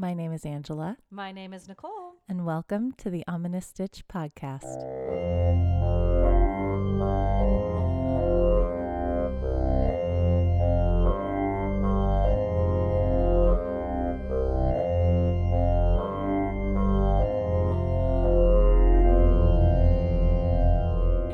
[0.00, 2.14] My name is Angela, My name is Nicole.
[2.26, 4.64] and welcome to the Ominous Stitch podcast.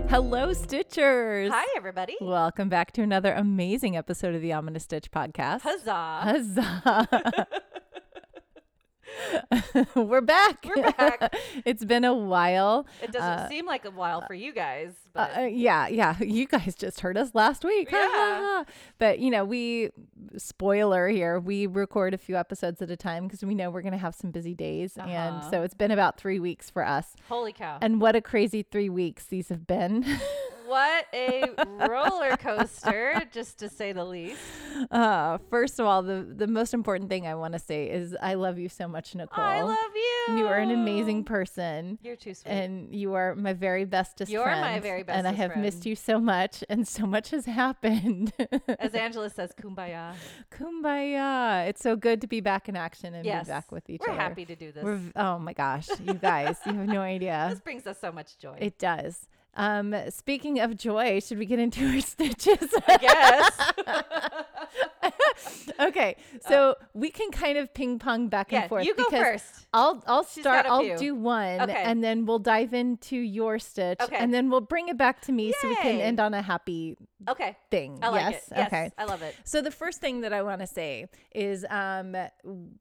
[0.08, 1.50] Hello, Stitchers.
[1.50, 2.16] Hi, everybody.
[2.20, 5.62] Welcome back to another amazing episode of the Ominous Stitch podcast.
[5.62, 6.20] Huzzah.
[6.22, 7.46] Huzzah.
[9.94, 10.64] We're back.
[10.64, 11.34] We're back.
[11.64, 12.86] it's been a while.
[13.02, 16.16] It doesn't Uh, seem like a while for you guys, Uh, but uh, yeah, yeah.
[16.20, 17.88] You guys just heard us last week.
[17.90, 18.64] Yeah.
[18.98, 19.90] but, you know, we,
[20.36, 23.92] spoiler here, we record a few episodes at a time because we know we're going
[23.92, 24.96] to have some busy days.
[24.96, 25.50] And Uh-huh.
[25.50, 27.14] so it's been about three weeks for us.
[27.28, 27.78] holy cow.
[27.80, 30.04] And what a crazy three weeks these have been.
[30.66, 31.44] what a
[31.88, 34.40] roller coaster, just to say the least.
[34.90, 38.34] uh, first of all, the, the most important thing I want to say is I
[38.34, 39.42] love you so much, Nicole.
[39.44, 40.38] I love you.
[40.38, 41.98] You are an amazing person.
[42.02, 42.50] You're too sweet.
[42.50, 44.60] And you are my very bestest You're friend.
[44.60, 45.16] my very best.
[45.18, 48.32] And I have missed you so much, and so much has happened.
[48.80, 50.14] As Angela says, kumbaya.
[50.50, 51.68] Kumbaya.
[51.68, 53.46] It's so good to be back in action and Yes.
[53.46, 54.12] be back with each other.
[54.12, 54.82] We're happy to do this.
[54.84, 57.46] We're oh my gosh, you guys, you have no idea.
[57.50, 58.56] this brings us so much joy.
[58.60, 59.28] It does.
[59.56, 62.68] Um, speaking of joy, should we get into our stitches?
[62.86, 64.42] I guess.
[65.80, 69.24] okay, so we can kind of ping pong back and yeah, forth you go because
[69.24, 69.66] first.
[69.72, 70.66] I'll I'll start.
[70.66, 71.82] I'll do one, Okay.
[71.82, 74.16] and then we'll dive into your stitch, Okay.
[74.16, 76.96] and then we'll bring it back to me so we can end on a happy
[77.28, 77.56] Okay.
[77.70, 77.98] thing.
[78.02, 78.48] I like yes.
[78.48, 78.54] it.
[78.56, 78.90] Yes, Okay.
[78.98, 79.34] I love it.
[79.44, 82.14] So the first thing that I want to say is um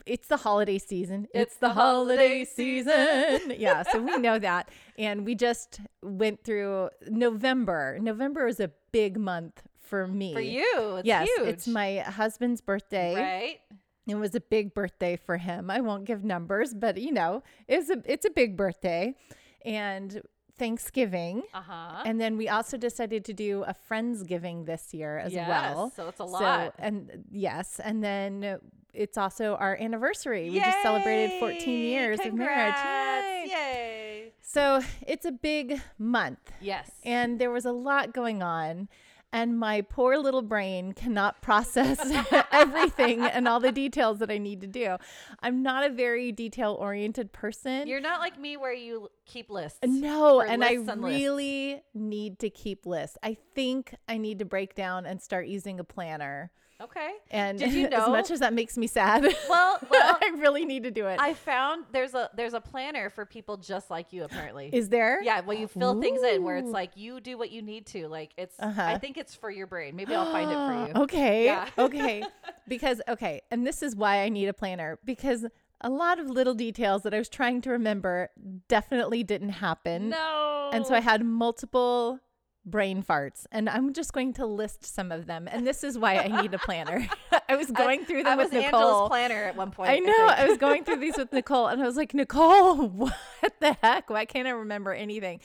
[0.05, 1.27] it's the holiday season.
[1.33, 3.53] It's, It's the, the holiday holiday season.
[3.57, 4.69] yeah, so we know that.
[4.97, 7.97] And we just went through November.
[8.01, 10.33] November is a big month for me.
[10.33, 11.47] For you, it's yes, huge.
[11.47, 13.15] it's my husband's birthday.
[13.15, 13.59] Right?
[14.07, 15.69] It was a big birthday for him.
[15.69, 19.15] I won't give numbers, but you know, it's a it's a big birthday.
[19.63, 20.21] And
[20.57, 21.43] Thanksgiving.
[21.53, 22.03] Uh-huh.
[22.05, 25.91] And then we also decided to do a Friendsgiving this year as yes, well.
[25.95, 26.75] So it's a So, lot.
[26.79, 28.59] and yes, and then
[28.93, 30.49] it's also our anniversary.
[30.49, 31.89] We just celebrated 14 Yay!
[31.89, 32.73] years of marriage.
[32.75, 33.49] Congrats!
[33.49, 33.51] Yay!
[33.51, 34.04] Yay.
[34.47, 36.89] So it's a big month, Yes.
[37.03, 38.87] and there was a lot going on.
[39.33, 41.99] And my poor little brain cannot process
[42.53, 44.95] everything and all the details that I need to do.
[45.41, 47.85] I'm not a very detail oriented person.
[47.85, 49.79] You're not like me where you keep lists.
[49.83, 51.19] No, and I lists and lists.
[51.19, 53.17] really need to keep lists.
[53.23, 56.51] I think I need to break down and start using a planner.
[56.81, 57.11] Okay.
[57.31, 60.83] And Did you as much as that makes me sad, Well, well, I really need
[60.83, 61.19] to do it.
[61.19, 64.69] I found there's a there's a planner for people just like you apparently.
[64.73, 65.23] Is there?
[65.23, 68.07] yeah, well you fill things in where it's like you do what you need to.
[68.07, 68.81] Like it's Uh-huh.
[68.81, 69.95] I think it's for your brain.
[69.95, 71.03] Maybe I'll find it for you.
[71.05, 71.45] Okay.
[71.45, 71.69] Yeah.
[71.77, 72.23] okay.
[72.67, 75.45] Because okay, and this is why I need a planner because
[75.81, 78.29] a lot of little details that I was trying to remember
[78.67, 80.09] definitely didn't happen.
[80.09, 80.71] No.
[80.73, 82.19] And so I had multiple
[82.65, 85.47] brain farts and I'm just going to list some of them.
[85.49, 87.07] And this is why I need a planner.
[87.49, 88.81] I was going through them I with was Nicole.
[88.81, 89.91] Angela's planner at one point.
[89.91, 90.27] I know.
[90.27, 93.13] I was going through these with Nicole and I was like, Nicole, what
[93.59, 94.09] the heck?
[94.09, 95.39] Why can't I remember anything?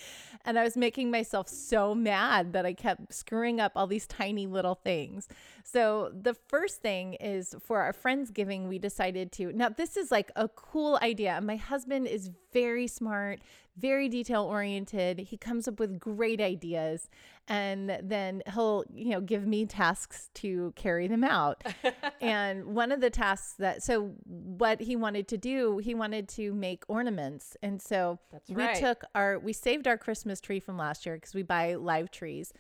[0.45, 4.47] And I was making myself so mad that I kept screwing up all these tiny
[4.47, 5.29] little things.
[5.65, 9.53] So the first thing is for our Friendsgiving, we decided to.
[9.53, 11.41] Now, this is like a cool idea.
[11.41, 13.41] My husband is very smart,
[13.77, 15.19] very detail oriented.
[15.19, 17.09] He comes up with great ideas
[17.49, 21.63] and then he'll, you know, give me tasks to carry them out.
[22.21, 26.53] and one of the tasks that so what he wanted to do, he wanted to
[26.53, 27.57] make ornaments.
[27.63, 28.77] And so That's we right.
[28.77, 32.53] took our we saved our Christmas tree from last year because we buy live trees.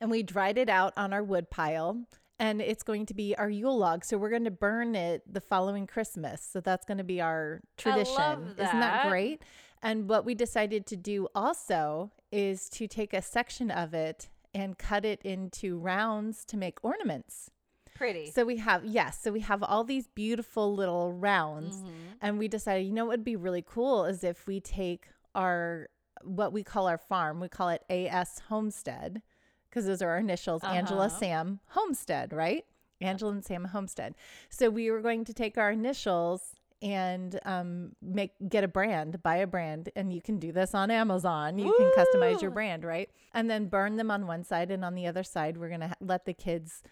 [0.00, 2.04] And we dried it out on our wood pile
[2.38, 4.04] and it's going to be our Yule log.
[4.04, 6.40] So we're going to burn it the following Christmas.
[6.40, 8.14] So that's going to be our tradition.
[8.14, 9.08] love Isn't that that.
[9.08, 9.42] great?
[9.82, 14.78] And what we decided to do also is to take a section of it and
[14.78, 17.50] cut it into rounds to make ornaments.
[17.94, 18.30] Pretty.
[18.30, 21.82] So we have, yes, so we have all these beautiful little rounds.
[21.82, 21.90] Mhm.
[22.20, 25.88] And we decided, you know what would be really cool is if we take our,
[26.22, 29.22] what we call our farm, we call it AS Homestead,
[29.68, 31.18] because those are our initials Angela, Uh-huh.
[31.18, 32.64] Sam, Homestead, right?
[33.00, 34.14] Angela and Sam Homestead.
[34.48, 39.36] So we were going to take our initials and um, make get a brand, buy
[39.36, 41.58] a brand, and you can do this on Amazon.
[41.58, 43.10] You can customize your brand, right?
[43.34, 45.94] And then burn them on one side, and on the other side, we're gonna ha-
[46.00, 46.82] let the kids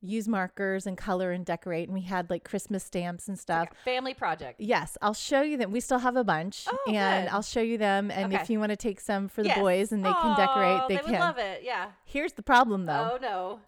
[0.00, 1.88] use markers and color and decorate.
[1.88, 3.68] And we had like Christmas stamps and stuff.
[3.70, 4.60] Like family project.
[4.60, 5.72] Yes, I'll show you them.
[5.72, 7.32] We still have a bunch, Oh, and good.
[7.34, 8.10] I'll show you them.
[8.10, 9.58] And if you want to take some for the Yes.
[9.58, 11.20] boys and they can decorate, they, they can.
[11.20, 11.62] love it.
[11.64, 11.88] Yeah.
[12.04, 13.12] Here's the problem, though.
[13.14, 13.60] Oh no.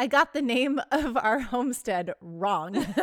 [0.00, 2.86] I got the name of our homestead wrong.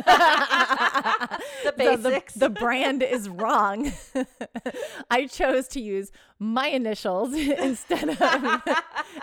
[1.65, 2.36] The basics.
[2.36, 3.92] the, brand is wrong.
[5.09, 8.62] I chose to use my initials instead of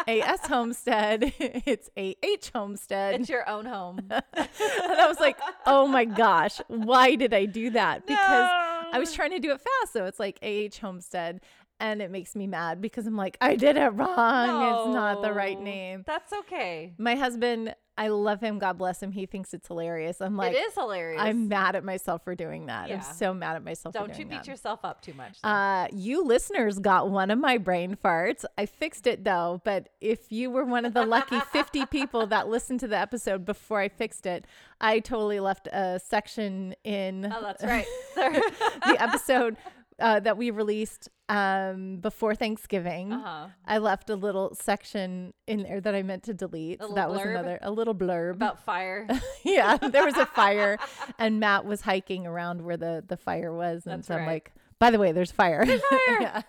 [0.09, 1.33] AS Homestead.
[1.39, 3.21] It's AH Homestead.
[3.21, 4.01] it's your own home.
[4.11, 8.07] and I was like, oh my gosh, why did I do that?
[8.07, 8.51] Because
[8.93, 9.93] I was trying to do it fast.
[9.93, 11.41] So it's like AH Homestead.
[11.83, 14.09] And it makes me mad because I'm like, I did it wrong.
[14.09, 16.05] It's not the right name.
[16.07, 16.95] That's okay.
[16.97, 18.61] My husband, I love him.
[18.61, 19.11] God bless him.
[19.11, 20.21] He thinks it's hilarious.
[20.21, 21.21] I'm like, it is hilarious.
[21.21, 22.89] I'm mad at myself for doing that.
[22.89, 22.97] Yeah.
[22.97, 24.47] I'm so mad at myself Don't you beat that.
[24.47, 25.39] yourself up too much.
[25.43, 28.45] Uh, you listeners got one of my brain farts.
[28.57, 32.49] I fixed it though, but if you were one of the lucky 50 people that
[32.49, 34.47] listened to the episode before I fixed it,
[34.81, 37.87] I totally left a section in oh, that's right.
[38.87, 39.57] The episode
[39.99, 43.13] uh, that we released um, before Thanksgiving.
[43.13, 43.49] uh-huh.
[43.67, 46.83] I left a little section in there that I meant to delete.
[46.83, 48.33] So that was another a little blurb.
[48.33, 49.09] About fire.
[49.45, 50.79] yeah, there was a fire,
[51.19, 54.53] and Matt was hiking around where the the fire was, and That's so I'm like,
[54.79, 55.65] by the way, there's fire.
[55.65, 55.81] fire.
[56.21, 56.43] yeah.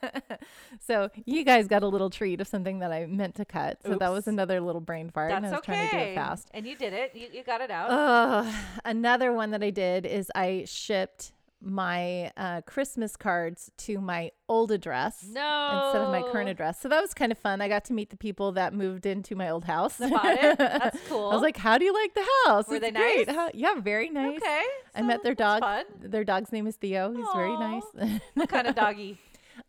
[0.80, 3.78] so you guys got a little treat of something that I meant to cut.
[3.86, 6.12] So that was another little brain fart, and I That's was trying to do okay.
[6.12, 6.50] it fast.
[6.54, 7.12] And you did it.
[7.14, 7.88] You, you got it out.
[7.92, 11.32] Oh, another one that I did is I shipped
[11.64, 15.82] my uh, Christmas cards to my old address no.
[15.86, 16.80] instead of my current address.
[16.82, 17.62] So that was kind of fun.
[17.62, 19.98] I got to meet the people that moved into my old house.
[19.98, 20.58] That bought it?
[20.58, 21.30] That's cool.
[21.32, 22.68] I was like, "How do you like the house?
[22.68, 23.28] Were it's they great.
[23.28, 23.36] nice?
[23.36, 24.38] How- yeah, very nice.
[24.38, 24.64] Okay.
[24.96, 25.62] I met their dog.
[25.62, 25.86] Fun.
[26.00, 27.12] Their dog's name is Theo.
[27.14, 27.84] He's very nice.
[28.34, 29.18] What kind of doggy?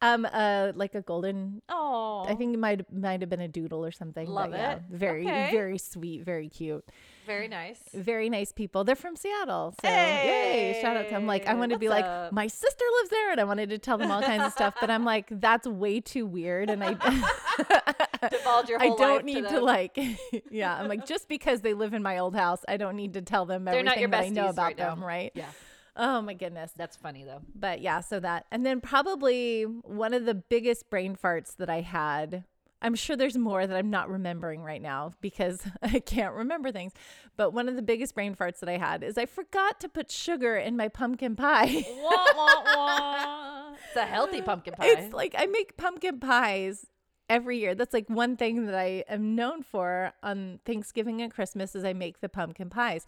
[0.03, 1.63] um, uh, like a golden.
[1.69, 2.25] Oh.
[2.27, 4.27] I think it might might have been a doodle or something.
[4.29, 4.83] Love but yeah, it.
[4.91, 5.51] very Okay.
[5.51, 6.85] very sweet, very cute,
[7.27, 7.79] very nice.
[7.95, 8.85] very nice people.
[8.85, 10.79] They're from Seattle, so yay!
[10.81, 11.27] Shout out to them.
[11.27, 13.71] Like I Hey, wanted to be what's like, my sister lives there, and I wanted
[13.71, 16.83] to tell them all kinds of stuff, but I'm like, that's way too weird, and
[16.85, 16.95] I.
[18.31, 19.99] Divulge your I don't need to, to, like,
[20.51, 20.75] yeah.
[20.75, 23.45] I'm like, just because they live in my old house, I don't need to tell
[23.45, 24.95] them They're everything that I know about right now.
[24.95, 25.33] them, right?
[25.35, 25.51] Yeah.
[25.97, 26.73] Oh my goodness.
[26.77, 27.41] That's funny though.
[27.55, 28.47] But yeah, so that.
[28.51, 32.45] And then probably one of the biggest brain farts that I had.
[32.85, 36.93] I'm sure there's more that I'm not remembering right now because I can't remember things.
[37.37, 40.11] But one of the biggest brain farts that I had is I forgot to put
[40.11, 41.87] sugar in my pumpkin pie.
[42.03, 43.73] wah, wah, wah.
[43.87, 44.87] It's a healthy pumpkin pie.
[44.89, 46.87] It's like I make pumpkin pies
[47.31, 47.75] every year.
[47.75, 51.95] That's like one thing that I am known for on Thanksgiving and Christmas is I
[51.95, 53.07] make the pumpkin pies.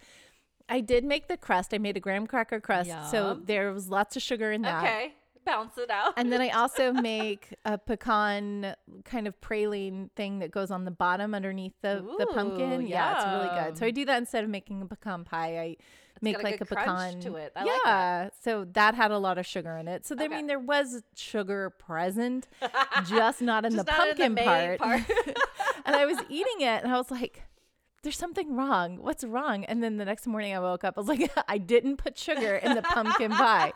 [0.70, 1.74] I did make the crust.
[1.74, 2.90] I made a graham cracker crust.
[3.10, 4.82] So there was lots of sugar in that.
[4.82, 5.14] okay.
[5.46, 6.14] Bounce it out.
[6.16, 10.90] And then I also make a pecan kind of praline thing that goes on the
[10.90, 12.82] bottom underneath the, the pumpkin.
[12.82, 13.78] Ooh, Yeah, it's really good.
[13.78, 15.58] So I do that instead of making a pecan pie.
[15.58, 15.76] I
[16.20, 17.20] make got a like good a pecan.
[17.20, 17.52] to it.
[17.54, 18.24] I like yeah.
[18.24, 18.34] that.
[18.42, 20.06] So that had a lot of sugar in it.
[20.06, 22.48] So I mean there was sugar present,
[23.06, 25.02] just not in Just the not in pumpkin main part.
[25.86, 27.44] and I was eating it and I was like,
[28.02, 28.98] there's something wrong.
[28.98, 29.64] What's wrong?
[29.64, 32.56] And then the next morning I woke up, I was like, I didn't put sugar
[32.56, 33.72] in the pumpkin pie.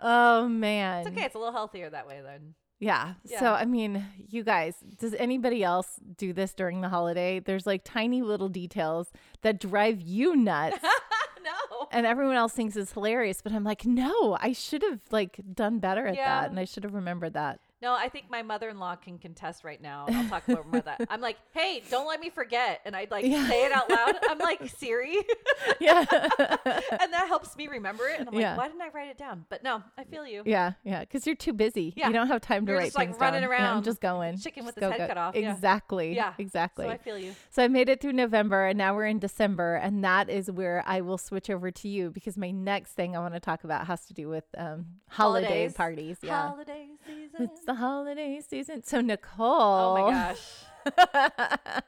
[0.00, 1.00] Oh man.
[1.00, 1.24] It's okay.
[1.24, 2.54] It's a little healthier that way then.
[2.78, 3.14] Yeah.
[3.24, 3.40] Yeah.
[3.40, 5.86] So, I mean, you guys, does anybody else
[6.16, 7.38] do this during the holiday?
[7.38, 9.12] There's like tiny little details
[9.42, 10.78] that drive you nuts
[11.44, 11.88] no.
[11.92, 15.78] and everyone else thinks it's hilarious, but I'm like, no, I should have like done
[15.78, 16.40] better at Yeah.
[16.40, 17.60] that and I should have remembered that.
[17.82, 20.04] No, I think my mother-in-law can contest right now.
[20.08, 21.00] I'll talk more about that.
[21.08, 23.48] I'm like, hey, don't let me forget, and I'd like Yeah.
[23.48, 24.16] say it out loud.
[24.28, 25.16] I'm like Siri,
[25.80, 26.00] Yeah.
[26.00, 28.20] and that helps me remember it.
[28.20, 28.50] And I'm Yeah.
[28.50, 29.46] like, why didn't I write it down?
[29.48, 30.42] But no, I feel you.
[30.44, 30.72] yeah.
[30.84, 31.04] Yeah.
[31.06, 31.94] Cause you're too busy.
[31.96, 32.08] Yeah.
[32.08, 33.50] You don't have time to You're write just, like, things running down.
[33.50, 34.36] Yeah, I'm around, just going.
[34.38, 35.50] chicken with Just his head cut off, yeah.
[35.52, 36.14] Exactly.
[36.14, 36.34] Yeah.
[36.38, 36.84] Exactly.
[36.86, 37.34] So I feel you.
[37.50, 40.82] So I made it through November and now we're in December and that is where
[40.86, 43.86] I will switch over to you because my next thing I want to talk about
[43.86, 45.72] has to do with um holiday Holidays.
[45.74, 46.18] parties.
[46.22, 46.48] Yeah.
[46.48, 47.42] Holiday season.
[47.50, 48.82] It's the holiday season.
[48.82, 51.82] So Nicole, oh my gosh.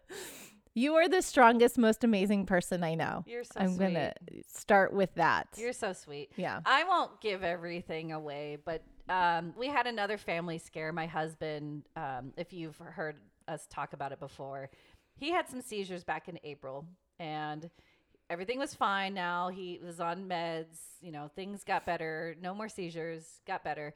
[0.75, 3.25] you are the strongest, most amazing person I know.
[3.27, 3.87] You're so I'm sweet.
[3.95, 4.13] gonna
[4.49, 5.47] start with that.
[5.57, 6.31] You're so sweet.
[6.37, 6.61] yeah.
[6.67, 10.93] I won't give everything away, but um, we had another family scare.
[10.93, 14.69] My husband, um, if you've heard us talk about it before,
[15.17, 16.87] he had some seizures back in April,
[17.21, 17.71] and
[18.31, 19.15] everything was fine.
[19.15, 20.79] Now he was on meds.
[21.01, 22.37] You know, things got better.
[22.43, 23.25] No more seizures.
[23.47, 23.95] Got better.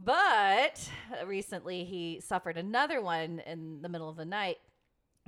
[0.00, 0.88] But
[1.26, 4.58] recently, he suffered another one in the middle of the night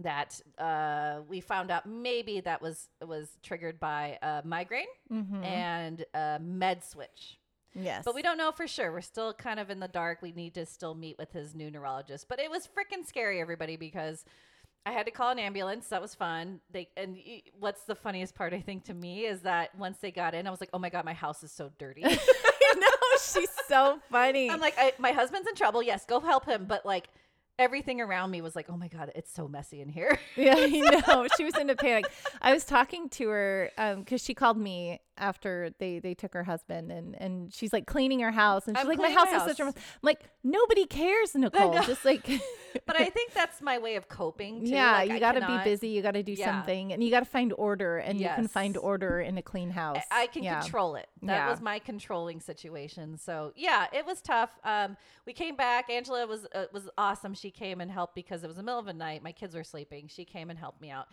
[0.01, 5.45] that uh, we found out maybe that was was triggered by a migraine Mhm.
[5.45, 7.39] and a med switch.
[7.77, 8.05] Yes.
[8.05, 8.91] But we don't know for sure.
[8.93, 10.21] We're still kind of in the dark.
[10.23, 12.29] We need to still meet with his new neurologist.
[12.29, 14.25] But it was freaking scary, everybody, because
[14.87, 15.89] I had to call an ambulance.
[15.89, 16.61] That was fun.
[16.71, 17.17] They and
[17.59, 20.51] what's the funniest part I think to me is that once they got in, I
[20.51, 24.51] was like, "Oh my god, my house is so dirty." I know she's so funny.
[24.51, 25.83] I'm like, I, "My husband's in trouble.
[25.83, 27.09] Yes, go help him." But like,
[27.59, 30.19] everything around me was like, oh my God, it's so messy in here.
[30.37, 30.67] Yeah, I
[31.07, 31.29] know.
[31.37, 32.07] She was in a panic.
[32.43, 36.91] I was talking to her because she called me after they they took her husband
[36.91, 39.43] and and she's like cleaning her house and she's I'm like my house my is
[39.45, 39.75] such a mess.
[39.77, 41.81] I'm like nobody cares, Nicole.
[41.83, 42.27] Just like
[42.87, 44.65] but I think that's my way of coping.
[44.65, 44.71] Too.
[44.73, 45.89] yeah, Like, you got to be busy.
[45.91, 46.47] You got to do Yeah.
[46.47, 49.71] something, and you got to find order, and you can find order in a clean
[49.71, 50.03] house.
[50.11, 50.63] I I can yeah.
[50.63, 51.07] control it.
[51.23, 51.51] That Yeah.
[51.51, 53.19] was my controlling situation.
[53.19, 54.51] So yeah, it was tough.
[54.65, 54.97] Um,
[55.27, 55.91] we came back.
[55.91, 57.35] Angela was uh, was awesome.
[57.35, 59.23] She came and helped because it was the middle of the night.
[59.23, 60.09] My kids were sleeping.
[60.09, 61.09] She came and helped me out.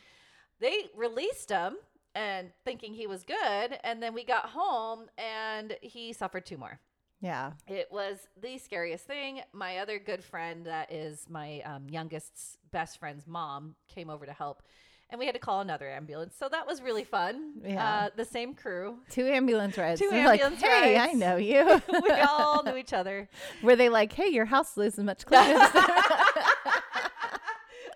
[0.60, 1.78] They released him
[2.14, 6.80] and thinking he was good, and then we got home and he suffered two more.
[7.22, 9.42] Yeah, It was the scariest thing.
[9.54, 14.34] My other good friend, that is my um, youngest's best friend's mom, came over to
[14.34, 14.64] help,
[15.12, 16.36] and we had to call another ambulance.
[16.40, 17.52] So that was really fun.
[17.64, 17.86] Yeah.
[17.86, 18.98] Uh, the same crew.
[19.10, 20.00] two ambulance rides.
[20.02, 21.82] Two They're like, ambulance hey, I know you.
[22.02, 23.30] we all knew each other.
[23.62, 25.54] Were they like, hey, your house is much cleaner?
[25.54, 25.68] than-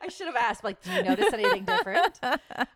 [0.02, 2.20] I should have asked, like, do you notice anything different?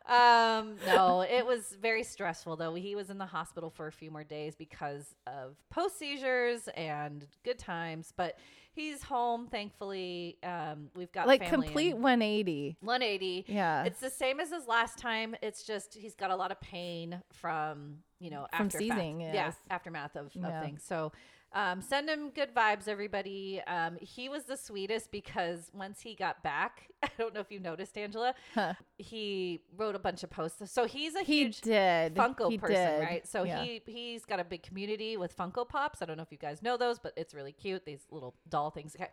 [0.09, 2.73] Um, no, it was very stressful though.
[2.73, 7.27] He was in the hospital for a few more days because of post seizures and
[7.43, 8.39] good times, but
[8.79, 10.37] he's home thankfully.
[10.43, 12.77] Um, we've got like complete and 180.
[12.81, 13.45] 180.
[13.47, 13.83] Yeah.
[13.83, 15.35] It's the same as his last time.
[15.41, 18.89] It's just he's got a lot of pain from you know From aftermath.
[18.97, 20.61] seizing, Yeah, aftermath of, of Yeah.
[20.61, 20.83] things.
[20.83, 21.11] So.
[21.53, 23.59] Um, send him good vibes, everybody.
[23.65, 27.59] Um, he was the sweetest because once he got back, I don't know if you
[27.59, 28.73] noticed, Angela, Huh.
[28.99, 30.71] he wrote a bunch of posts.
[30.71, 32.13] So he's a He huge did.
[32.15, 32.99] Funko He person, did.
[33.03, 33.27] right?
[33.27, 33.63] So Yeah.
[33.63, 36.01] he he's got a big community with Funko Pops.
[36.03, 37.83] I don't know if you guys know those, but it's really cute.
[37.83, 38.95] These little doll things.
[38.95, 39.09] Okay.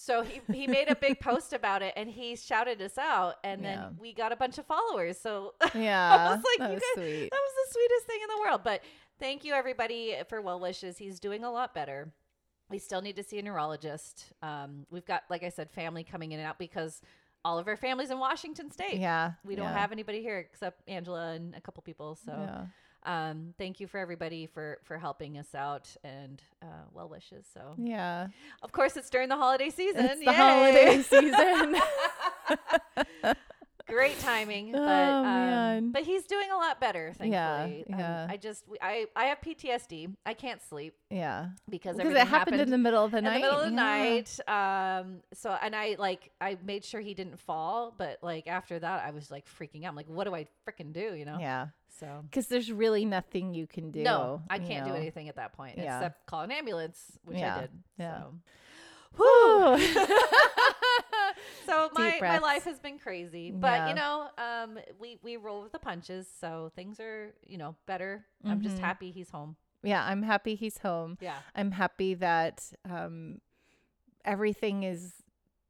[0.00, 3.64] So he, he made a big post about it and he shouted us out and
[3.64, 3.88] then Yeah.
[3.98, 5.18] we got a bunch of followers.
[5.18, 6.14] So Yeah.
[6.14, 8.60] I was like, that you was guys- that was the sweetest thing in the world.
[8.64, 8.82] But
[9.18, 10.98] thank you everybody for well wishes.
[10.98, 12.12] He's doing a lot better.
[12.70, 14.26] We still need to see a neurologist.
[14.42, 17.00] Um, we've got, like I said, family coming in and out because
[17.44, 18.98] all of our families in Washington State.
[18.98, 19.32] Yeah.
[19.44, 22.18] We don't yeah, have anybody here except Angela and a couple people.
[22.26, 22.66] So Yeah.
[23.30, 27.46] um, thank you for everybody for for helping us out and uh, well wishes.
[27.54, 28.26] So Yeah.
[28.62, 30.04] of course it's during the holiday season.
[30.04, 30.32] It's the Yay!
[30.34, 31.76] holiday season.
[33.88, 34.84] Great timing, but Oh,
[35.18, 35.90] um, man.
[35.92, 37.14] but he's doing a lot better.
[37.16, 38.26] Thankfully, Yeah, Um, yeah.
[38.28, 40.14] I just I I have PTSD.
[40.26, 41.48] I can't sleep yeah.
[41.70, 43.36] because it happened, in the middle of the night.
[43.36, 44.44] in the middle of the Yeah.
[44.46, 45.00] night.
[45.00, 49.04] Um, so and I like I made sure he didn't fall, but like after that,
[49.06, 49.88] I was like freaking out.
[49.88, 51.14] I'm like, what do I freaking do?
[51.14, 51.38] You know?
[51.40, 51.68] Yeah.
[51.98, 54.02] So Because there's really nothing you can do.
[54.02, 55.96] no, I can't do anything at that point Yeah.
[55.96, 57.70] except call an ambulance, which Yeah, I did.
[57.98, 58.18] yeah.
[58.20, 58.34] So.
[59.16, 59.78] Whew.
[61.66, 63.88] so my, my life has been crazy, but Yeah.
[63.88, 68.24] you know, um, we we roll with the punches, so things are you know better.
[68.44, 68.80] I'm just Mhm.
[68.80, 69.56] happy he's home.
[69.82, 70.04] yeah.
[70.04, 71.18] I'm happy he's home.
[71.20, 73.40] Yeah, I'm happy that um,
[74.24, 75.12] everything is,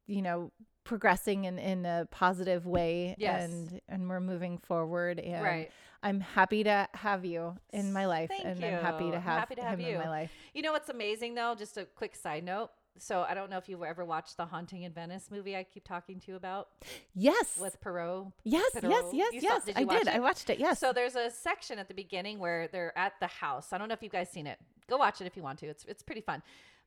[0.07, 0.51] you know,
[0.83, 3.43] progressing in, in a positive way Yes.
[3.49, 5.71] and and we're moving forward and right.
[6.01, 9.11] I'm happy to have you in my life Thank and I'm happy you.
[9.11, 9.97] to have happy to have him in you.
[9.99, 10.31] my life.
[10.53, 11.53] You know what's amazing though?
[11.55, 12.71] Just a quick side note.
[12.99, 15.83] So I don't know if you've ever watched the Haunting in Venice movie I keep
[15.87, 16.69] talking to you about
[17.15, 17.57] Yes.
[17.59, 18.27] with Poirot.
[18.43, 18.89] yes, Pedro.
[18.89, 19.65] yes, yes, You saw- yes.
[19.65, 20.07] did I did.
[20.07, 20.59] I watched it.
[20.59, 20.79] Yes.
[20.79, 23.73] So there's a section at the beginning where they're at the house.
[23.73, 24.59] I don't know if you guys seen it.
[24.87, 25.67] Go watch it if you want to.
[25.67, 26.41] It's it's pretty fun.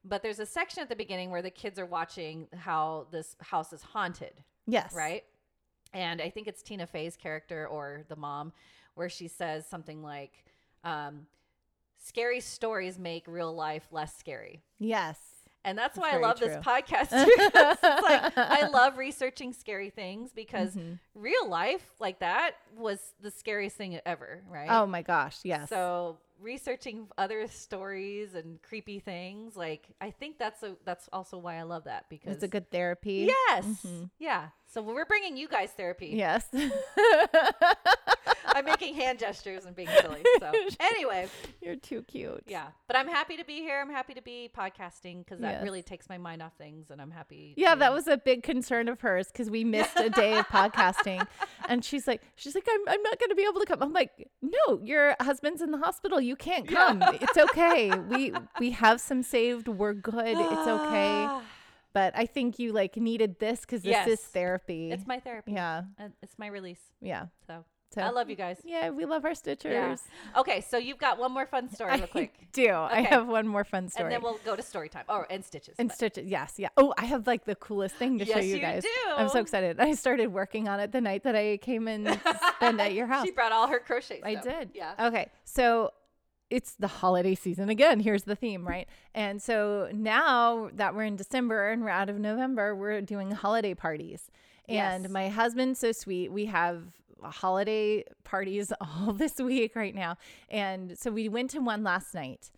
[0.05, 3.73] But there's a section at the beginning where the kids are watching how this house
[3.73, 4.33] is haunted,
[4.67, 4.93] yes.
[4.95, 5.23] right?
[5.95, 8.53] And I think it's Tina Fey's character or the mom
[8.95, 10.45] where she says something like
[10.83, 11.27] um,
[11.99, 14.61] scary stories make real life less scary.
[14.81, 15.19] Yes.
[15.65, 17.11] And that's That's why I love this podcast.
[17.25, 17.31] too.
[17.39, 20.99] it's like I love researching scary things because Mhm.
[21.15, 24.69] real life like that was the scariest thing ever, right?
[24.71, 25.39] Oh my gosh.
[25.45, 25.69] Yes.
[25.69, 31.57] So researching other stories and creepy things, like I think that's a that's also why
[31.59, 33.29] I love that because it's a good therapy.
[33.49, 34.11] yes, Mhm.
[34.19, 34.49] yeah.
[34.73, 36.09] So we're bringing you guys therapy.
[36.17, 36.49] Yes.
[38.57, 40.23] I'm making hand gestures and being silly.
[40.41, 41.29] So anyway,
[41.61, 42.43] You're too cute.
[42.47, 42.67] yeah.
[42.87, 43.81] But I'm happy to be here.
[43.81, 45.63] I'm happy to be podcasting because that Yes.
[45.65, 47.55] really takes my mind off things, and I'm happy.
[47.57, 50.47] Yeah, to- that was a big concern of hers because we missed a day of
[50.49, 51.27] podcasting,
[51.69, 53.83] and she's like, she's like, I'm, I'm not going to be able to come.
[53.83, 56.21] I'm like, no, your husband's in the hospital.
[56.21, 56.77] You can't Yeah.
[56.77, 57.03] come.
[57.21, 57.91] It's okay.
[57.97, 59.69] We we have some saved.
[59.69, 60.37] We're good.
[60.39, 61.29] It's okay.
[61.95, 64.91] But I think you like needed this because this is therapy.
[64.91, 65.53] It's my therapy.
[65.53, 66.81] yeah, Uh, It's my release.
[67.03, 67.27] yeah.
[67.47, 68.59] So, So I love you guys.
[68.65, 70.01] Yeah, we love our stitchers.
[70.37, 72.71] Okay, so you've got one more fun story, real I quick, do.
[72.73, 74.05] I have one more fun story.
[74.07, 75.05] and then we'll go to story time.
[75.09, 75.75] Oh, and stitches.
[75.79, 76.69] And but- stitches, yes, yeah.
[76.77, 78.83] Oh, I have like the coolest thing to show you you guys.
[78.83, 78.89] do.
[79.17, 79.79] I'm so excited.
[79.81, 82.09] I started working on it the night that I came and
[82.57, 83.25] spent at your house.
[83.27, 84.21] She brought all her crochet.
[84.25, 84.71] I did.
[84.75, 84.95] Yeah.
[85.09, 85.91] Okay, so
[86.51, 88.01] it's the holiday season again.
[88.01, 88.87] Here's the theme, right?
[89.15, 93.75] And so now that we're in December and we're out of November, we're doing holiday
[93.75, 94.31] parties.
[94.69, 95.11] And Yes.
[95.11, 96.31] my husband's so sweet.
[96.31, 96.85] We have
[97.31, 100.17] holiday parties all this week right now.
[100.49, 102.51] And so we went to one last night.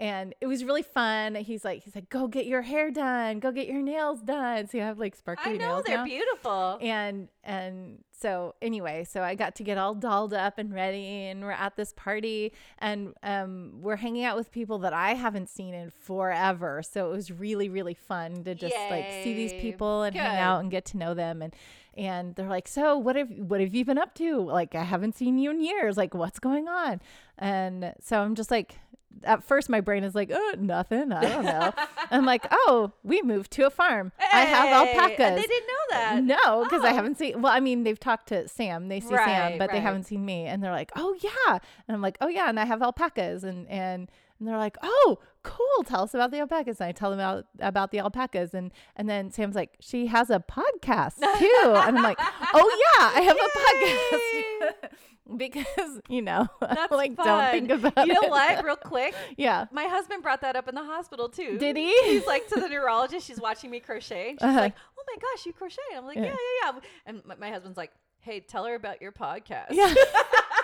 [0.00, 1.34] And it was really fun.
[1.34, 4.68] He's like, he's like, go get your hair done, go get your nails done.
[4.68, 5.60] So you have like sparkly nails.
[5.62, 6.78] I know nails they're now beautiful.
[6.80, 11.40] and and so anyway so i got to get all dolled up and ready and
[11.40, 15.72] we're at this party and um we're hanging out with people that i haven't seen
[15.72, 20.16] in forever so it was really really fun to just like see these people and
[20.16, 21.54] hang out and get to know them and
[21.96, 25.14] and they're like so what have what have you been up to like i haven't
[25.14, 27.00] seen you in years like what's going on
[27.38, 28.78] and so i'm just like
[29.24, 31.72] at first my brain is like oh nothing i don't know
[32.10, 35.74] i'm like oh we moved to a farm i have alpacas And they didn't know
[35.90, 36.22] that.
[36.24, 36.94] no, because I Oh.
[36.94, 37.40] haven't seen.
[37.42, 38.88] Well, I mean, they've talked to Sam.
[38.88, 40.44] They see Sam, Right, but they haven't seen me.
[40.46, 41.52] And they're like, "Oh yeah,"
[41.88, 45.18] and I'm like, "Oh yeah," and I have alpacas, and and and they're like, "Oh,
[45.42, 45.84] cool.
[45.84, 49.08] Tell us about the alpacas." And I tell them about about the alpacas, and and
[49.08, 52.18] then Sam's like, "She has a podcast too," and I'm like,
[52.54, 54.90] "Oh yeah, I have a podcast."
[55.36, 57.26] because you know, That's like fun.
[57.26, 58.30] don't think about You know it.
[58.30, 58.64] what?
[58.64, 59.66] Real quick, yeah.
[59.72, 61.58] my husband brought that up in the hospital too.
[61.58, 61.94] Did he?
[62.04, 63.26] He's like to the neurologist.
[63.26, 64.30] She's watching me crochet.
[64.30, 64.60] and She's Uh-huh.
[64.60, 66.24] like, "Oh my gosh, you crochet!" and I'm like, Yeah.
[66.24, 69.92] "Yeah, yeah, yeah." And my, my husband's like, "Hey, tell her about your podcast." Yeah.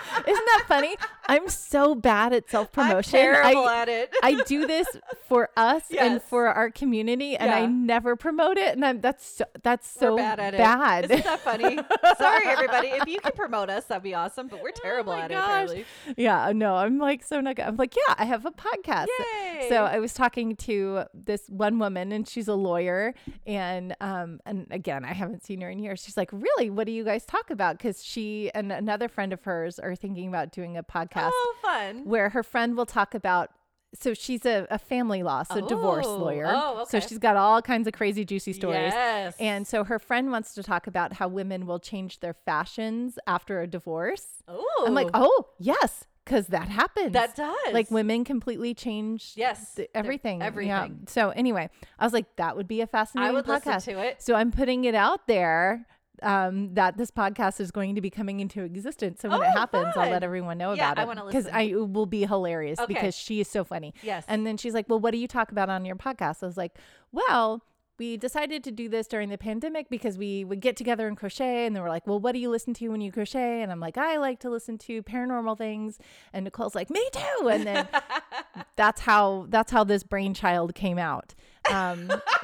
[0.27, 0.95] Isn't that funny?
[1.27, 3.19] I'm so bad at self promotion.
[3.19, 4.13] I'm terrible I, at it.
[4.21, 4.87] I do this
[5.27, 8.75] for us and for our community, and I never promote it.
[8.75, 11.05] And I'm that's so, that's so we're bad at bad.
[11.05, 11.79] Isn't that funny?
[12.17, 12.87] Sorry, everybody.
[12.89, 14.47] If you can promote us, that'd be awesome.
[14.47, 15.69] But we're terrible Oh at gosh.
[15.71, 15.85] it.
[15.85, 15.85] Apparently.
[16.17, 17.65] yeah, no, I'm like so not good.
[17.65, 19.07] I'm like, yeah, I have a podcast.
[19.19, 19.67] Yay.
[19.69, 23.13] So I was talking to this one woman, and she's a lawyer,
[23.47, 26.03] and um, and again, I haven't seen her in years.
[26.03, 27.77] She's like, really, what do you guys talk about?
[27.77, 32.05] Because she and another friend of hers are thinking about doing a podcast oh, fun.
[32.05, 33.49] where her friend will talk about.
[33.97, 36.51] So she's a, a family law, so divorce Oh, lawyer.
[36.53, 36.99] oh, okay.
[36.99, 38.91] So she's got all kinds of crazy, juicy stories.
[38.93, 39.35] Yes.
[39.39, 43.61] And so her friend wants to talk about how women will change their fashions after
[43.61, 44.43] a divorce.
[44.49, 47.13] oh, I'm like, oh, yes, because that happens.
[47.13, 50.39] that does like women completely change Yes, th- they're- everything.
[50.41, 50.47] Yeah.
[50.47, 51.03] everything.
[51.07, 53.75] So anyway, I was like, that would be a fascinating I would podcast.
[53.75, 54.21] listen to it.
[54.21, 55.85] So I'm putting it out there
[56.23, 59.21] um, that this podcast is going to be coming into existence.
[59.21, 61.47] So when it Oh, happens, I'll let everyone know Yeah, about I it wanna because.
[61.47, 62.93] I it will be hilarious Okay.
[62.93, 63.93] because she is so funny.
[64.03, 64.25] Yes.
[64.27, 66.43] And then she's like, well, what do you talk about on your podcast?
[66.43, 66.75] I was like,
[67.11, 67.63] well.
[67.97, 71.65] We decided to do this during the pandemic because we would get together and crochet.
[71.65, 73.61] And they were like, Well, what do you listen to when you crochet?
[73.61, 75.97] And I'm like, I like to listen to paranormal things.
[76.33, 77.47] And Nicole's like, Me too.
[77.47, 77.87] And then
[78.75, 81.35] that's how that's how this brainchild came out.
[81.71, 82.11] Um,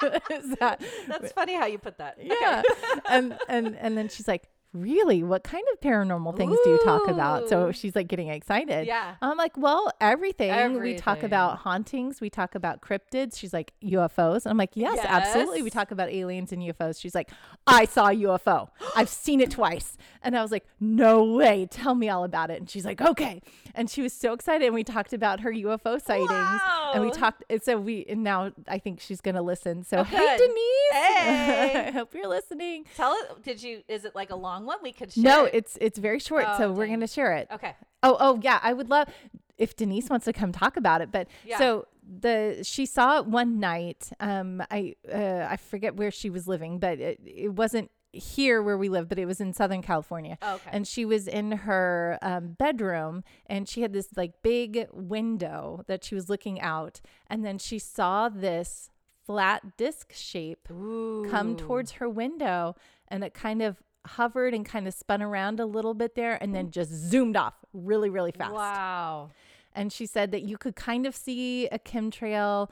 [0.60, 2.18] that, That's funny how you put that.
[2.20, 2.62] yeah.
[3.08, 5.22] and and and then she's like, "Really?
[5.22, 8.86] What kind of paranormal things do you talk about?" So she's like getting excited.
[8.86, 9.14] Yeah.
[9.22, 10.78] I'm like, "Well, everything.
[10.80, 14.98] We talk about hauntings, we talk about cryptids." She's like, "UFOs." And I'm like, "Yes,
[15.02, 15.62] absolutely.
[15.62, 17.30] We talk about aliens and UFOs." She's like,
[17.66, 18.68] "I saw a UFO.
[18.96, 21.66] I've seen it twice." And I was like, "No way.
[21.70, 23.40] Tell me all about it." And she's like, "Okay."
[23.76, 26.92] And she was so excited and we talked about her UFO sightings Wow.
[26.94, 29.82] and we talked and so we and now I think she's going to listen.
[29.84, 30.36] So, Oh, hey.
[30.38, 30.54] Denise.
[31.24, 31.86] Hey.
[31.88, 32.84] I hope you're listening.
[32.96, 33.42] Tell it.
[33.42, 33.82] Did you?
[33.88, 34.78] Is it like a long one?
[34.82, 35.22] We could share.
[35.24, 35.54] No, it.
[35.54, 37.48] it's it's very short, Oh, so we're gonna share it.
[37.52, 37.74] okay.
[38.02, 39.08] Oh, oh yeah, I would love
[39.56, 41.10] if Denise wants to come talk about it.
[41.12, 41.58] But Yeah.
[41.58, 44.10] so the she saw it one night.
[44.20, 48.78] Um, I uh, I forget where she was living, but it, it wasn't here where
[48.78, 50.38] we live, but it was in Southern California.
[50.42, 50.70] Oh, okay.
[50.72, 56.04] And she was in her um, bedroom, and she had this like big window that
[56.04, 58.90] she was looking out, and then she saw this
[59.26, 62.76] flat disc shape come towards her window
[63.08, 66.54] and it kind of hovered and kind of spun around a little bit there and
[66.54, 69.30] then just zoomed off really really fast Wow.
[69.74, 72.68] and she said that you could kind of see a chemtrail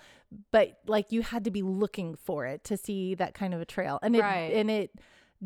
[0.50, 3.64] but like you had to be looking for it to see that kind of a
[3.64, 4.52] trail and it Right.
[4.52, 4.90] and it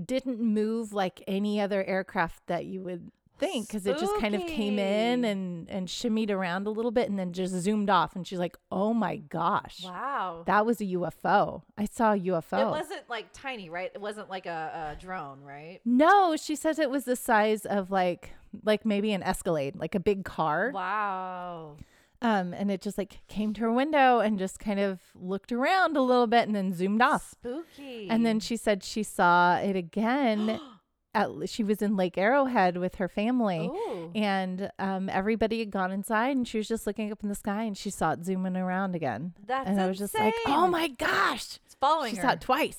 [0.05, 4.47] didn't move like any other aircraft that you would think because it just kind of
[4.47, 8.27] came in and and shimmied around a little bit and then just zoomed off and
[8.27, 10.43] she's like oh my gosh Wow.
[10.47, 13.91] that was a ufo i saw a ufo It wasn't like tiny, right?
[13.95, 15.81] It wasn't like a, a drone, right?
[15.85, 18.33] No, she says it was the size of like
[18.65, 20.71] like maybe an Escalade, like a big car.
[20.75, 21.77] Wow.
[22.23, 25.97] Um, and it just like came to her window and just kind of looked around
[25.97, 27.31] a little bit and then zoomed off.
[27.33, 28.09] Spooky.
[28.09, 30.59] And then she said she saw it again.
[31.17, 33.67] at she was in Lake Arrowhead with her family.
[33.73, 34.11] Ooh.
[34.15, 37.63] And um, everybody had gone inside, and she was just looking up in the sky,
[37.65, 39.35] and she saw it zooming around again.
[39.47, 42.23] That's and I was just like, "Oh my gosh!" It's following She her.
[42.23, 42.79] saw it twice.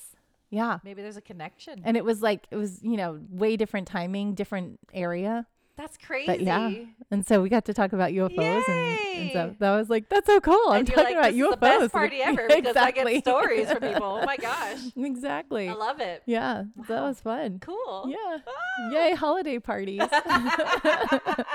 [0.50, 1.82] Yeah, Maybe there's a connection.
[1.84, 5.46] and it was like it was you know way different timing, different area.
[5.78, 6.26] That's crazy.
[6.26, 6.72] But yeah,
[7.12, 9.52] and so we got to talk about UFOs and, and stuff.
[9.60, 10.60] That was like, that's so cool.
[10.70, 11.50] I'm talking like, about UFOs.
[11.50, 14.18] the best party ever because I get stories from people.
[14.20, 14.80] Oh my gosh.
[14.96, 15.68] exactly.
[15.68, 16.24] I love it.
[16.26, 17.60] Yeah, that was fun.
[17.60, 18.06] Cool.
[18.08, 18.38] Yeah.
[18.44, 18.90] Ah.
[18.90, 20.02] Yay, holiday parties.
[20.10, 21.46] I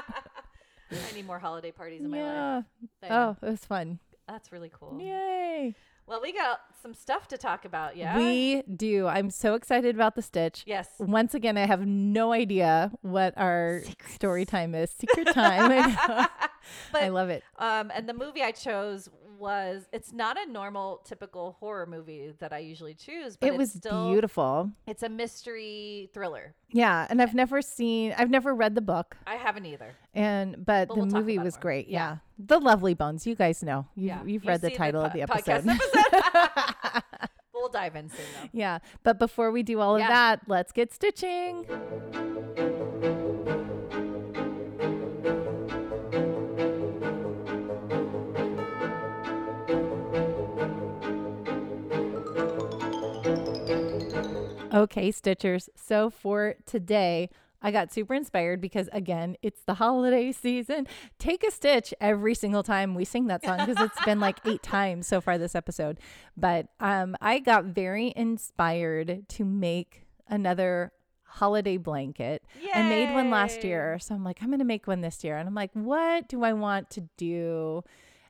[1.14, 2.66] need more holiday parties in my life.
[3.04, 3.26] yeah.
[3.26, 4.00] Oh, it was fun.
[4.26, 4.98] That's really cool.
[5.02, 5.76] Yay.
[6.06, 7.96] Well, we got some stuff to talk about.
[7.96, 8.18] Yeah.
[8.18, 9.08] We do.
[9.08, 10.64] I'm so excited about the Stitch.
[10.68, 10.90] yes.
[11.00, 14.92] Once again, I have no idea what our story time is.
[14.92, 15.72] Secret time.
[15.72, 16.26] I, know.
[16.92, 17.44] But I love it.
[17.58, 19.10] Um, and the movie I chose
[19.44, 23.58] was it's not a normal typical horror movie that I usually choose, but It it's
[23.60, 24.72] was still beautiful.
[24.88, 26.56] it's a mystery thriller.
[26.72, 29.92] Yeah, and I've never seen I've never read the book I haven't either.
[30.16, 31.62] and but, But the we'll movie was more.
[31.62, 31.88] great.
[31.88, 32.00] Yeah.
[32.00, 32.18] Yeah.
[32.40, 33.86] The Lovely Bones, you guys know.
[33.96, 34.24] You've, yeah.
[34.26, 35.68] you've read the title of po- the episode.
[35.70, 37.04] episode.
[37.54, 38.50] we'll dive in soon though.
[38.54, 41.66] yeah, but before we do all of that, let's get stitching.
[54.74, 55.70] Okay, Stitchers.
[55.76, 57.30] So for today,
[57.62, 60.88] I got super inspired because again, it's the holiday season.
[61.20, 64.64] Take a stitch every single time we sing that song because it's been like eight
[64.64, 66.00] times so far this episode.
[66.36, 70.92] But um, I got very inspired to make another
[71.24, 72.44] holiday blanket.
[72.74, 75.48] I made one last year, so I'm like, I'm gonna make one this year, and
[75.48, 77.84] I'm like, what do I want to do?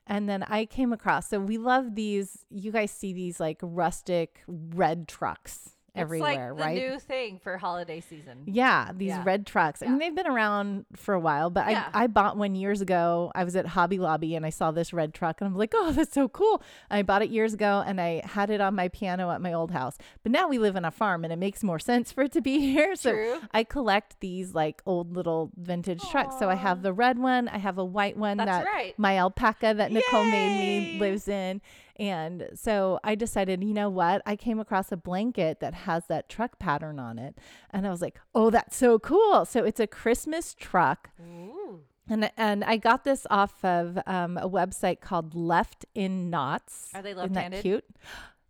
[0.06, 1.28] And then I came across.
[1.28, 2.44] So we love these.
[2.50, 6.74] You guys see these like rustic red trucks everywhere, it's like right?
[6.82, 8.42] the new thing for holiday season.
[8.46, 9.22] Yeah, these Yeah.
[9.24, 9.82] red trucks.
[9.82, 11.88] I mean, they've been around for a while, but Yeah.
[11.92, 13.30] I, I bought one years ago.
[13.34, 15.92] I was at Hobby Lobby and I saw this red truck and I'm like, oh,
[15.92, 16.62] that's so cool.
[16.90, 19.70] I bought it years ago and I had it on my piano at my old
[19.70, 19.96] house.
[20.22, 22.40] But now we live on a farm and it makes more sense for it to
[22.40, 22.96] be here.
[22.96, 23.40] So True.
[23.52, 26.38] I collect these like old little vintage trucks.
[26.38, 28.94] So I have the red one, I have a white one That's that right.
[28.98, 30.58] my alpaca that Nicole made
[30.94, 31.60] me lives in.
[31.96, 34.22] And so I decided, you know what?
[34.26, 37.38] I came across a blanket that has that truck pattern on it.
[37.70, 39.44] And I was like, oh, that's so cool.
[39.44, 41.10] So it's a Christmas truck.
[41.20, 41.80] Ooh.
[42.08, 46.90] And, and I got this off of um, a website called Left in Knots.
[46.94, 47.62] Are they Isn't that left-handed?
[47.62, 47.84] cute?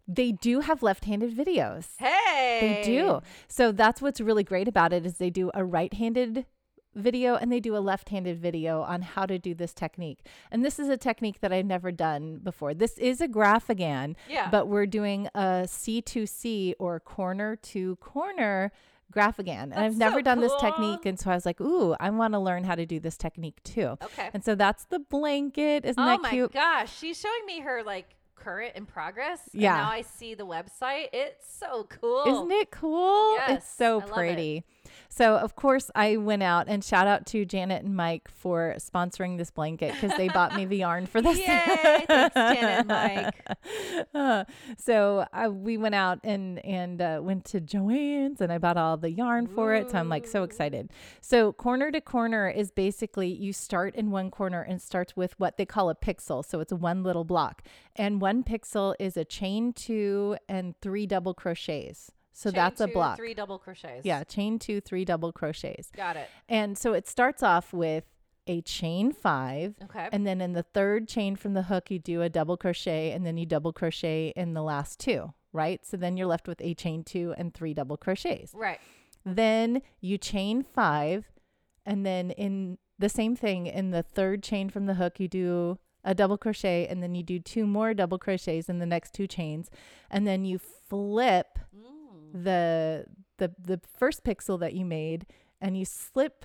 [0.09, 1.87] They do have left-handed videos.
[1.99, 2.59] Hey.
[2.61, 3.21] They do.
[3.49, 6.47] So that's what's really great about it is they do a right-handed
[6.95, 10.21] video and they do a left-handed video on how to do this technique.
[10.51, 12.75] And this is a technique that I've never done before.
[12.75, 14.49] This is a graphagan, Yeah.
[14.51, 18.73] but we're doing a C2C or corner to corner
[19.13, 19.65] graphagan.
[19.65, 22.33] And I've never so done this technique and so I was like, "Ooh, I want
[22.35, 24.31] to learn how to do this technique too." okay.
[24.35, 25.85] And so that's the blanket.
[25.85, 26.53] Isn't oh that my cute?
[26.53, 29.41] gosh, she's showing me her like current in progress.
[29.53, 29.77] and Yeah.
[29.77, 31.09] now I see the website.
[31.13, 32.25] It's so cool.
[32.27, 33.35] Isn't it cool?
[33.37, 34.65] Yes, it's so love it.
[35.16, 39.38] So, of course, I went out and shout out to Janet and Mike for sponsoring
[39.38, 41.38] this blanket because they bought me the yarn for this.
[41.38, 42.05] Yay!
[42.09, 44.09] Thanks, Janet and Mike.
[44.12, 44.44] Uh,
[44.77, 48.96] so I, we went out and and uh, went to Joann's and I bought all
[48.96, 49.92] the yarn for it.
[49.92, 50.90] So I'm like so excited.
[51.20, 55.59] So corner to corner is basically you start in one corner and starts with what
[55.59, 56.44] they call a pixel.
[56.44, 57.62] So it's one little block,
[57.94, 62.11] and one pixel is a chain two and three double crochets.
[62.37, 63.16] So Chain that's a block.
[63.16, 64.05] Three double crochets.
[64.05, 65.88] Yeah, chain two, three double crochets.
[65.97, 66.29] Got it.
[66.49, 68.05] And so it starts off with
[68.49, 69.77] a chain five.
[69.85, 70.09] Okay.
[70.12, 73.25] And then in the third chain from the hook, you do a double crochet and
[73.25, 75.87] then you double crochet in the last two, right?
[75.87, 78.53] So then you're left with a chain two and three double crochets.
[78.53, 78.81] right.
[79.25, 81.25] Then you chain five.
[81.87, 85.79] And then in the same thing, in the third chain from the hook, you do
[86.05, 89.27] a double crochet and then you do two more double crochets in the next two
[89.27, 89.70] chains.
[90.11, 91.59] And then you flip.
[92.35, 93.07] The
[93.38, 95.25] the the first pixel that you made
[95.61, 96.44] and you slip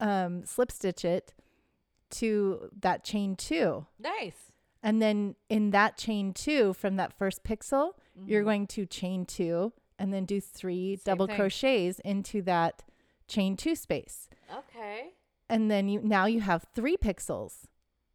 [0.00, 1.32] um slip stitch it
[2.10, 4.52] to that chain two Nice.
[4.82, 7.92] and then in that chain two from that first pixel
[8.26, 8.46] you're Mhm.
[8.46, 11.36] going to chain two and then do three Same double thing.
[11.36, 12.82] crochets into that
[13.28, 15.10] chain two space Okay.
[15.48, 17.66] and then you now you have three pixels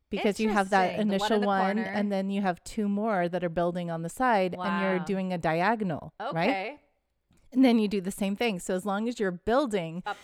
[0.09, 1.07] because you have that Interesting.
[1.07, 3.89] The one initial in the one, and then you have two more that are building
[3.89, 6.79] on the side and you're doing a diagonal right Okay.
[7.53, 8.59] And then you do the same thing.
[8.59, 10.17] So as long as you're building, Up.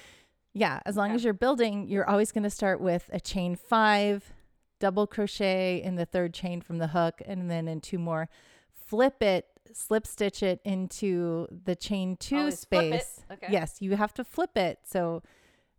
[0.53, 1.15] yeah, as long Okay.
[1.15, 4.33] as you're building, you're always going to start with a chain five,
[4.79, 8.29] double crochet in the third chain from the hook, and then in two more,
[8.73, 13.21] flip it, slip stitch it into the chain two Always space.
[13.31, 13.47] Okay.
[13.51, 14.79] Yes, you have to flip it.
[14.83, 15.21] So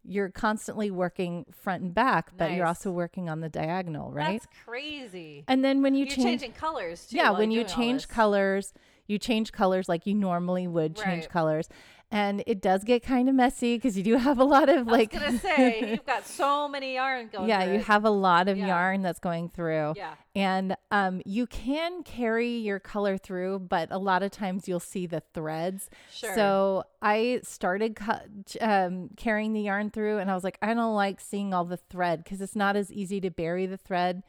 [0.03, 4.41] you're constantly working front and back, but you're also working on the diagonal, right?
[4.41, 5.45] That's crazy.
[5.49, 7.17] and then when you You're change changing colors too.
[7.19, 8.73] yeah when you you're doing all change colors
[9.11, 11.29] you change colors like you normally would change Right.
[11.31, 11.69] colors
[12.13, 15.15] and it does get kind of messy because you do have a lot of like
[15.15, 17.49] I was gonna say you've got so many yarn going.
[17.49, 18.67] yeah through you have a lot of Yeah.
[18.67, 20.15] yarn that's going through Yeah.
[20.35, 25.07] and um, you can carry your color through but a lot of times you'll see
[25.07, 26.35] the threads Sure.
[26.35, 30.95] so i started cu- um, carrying the yarn through and i was like i don't
[30.95, 34.23] like seeing all the thread because it's not as easy to bury the thread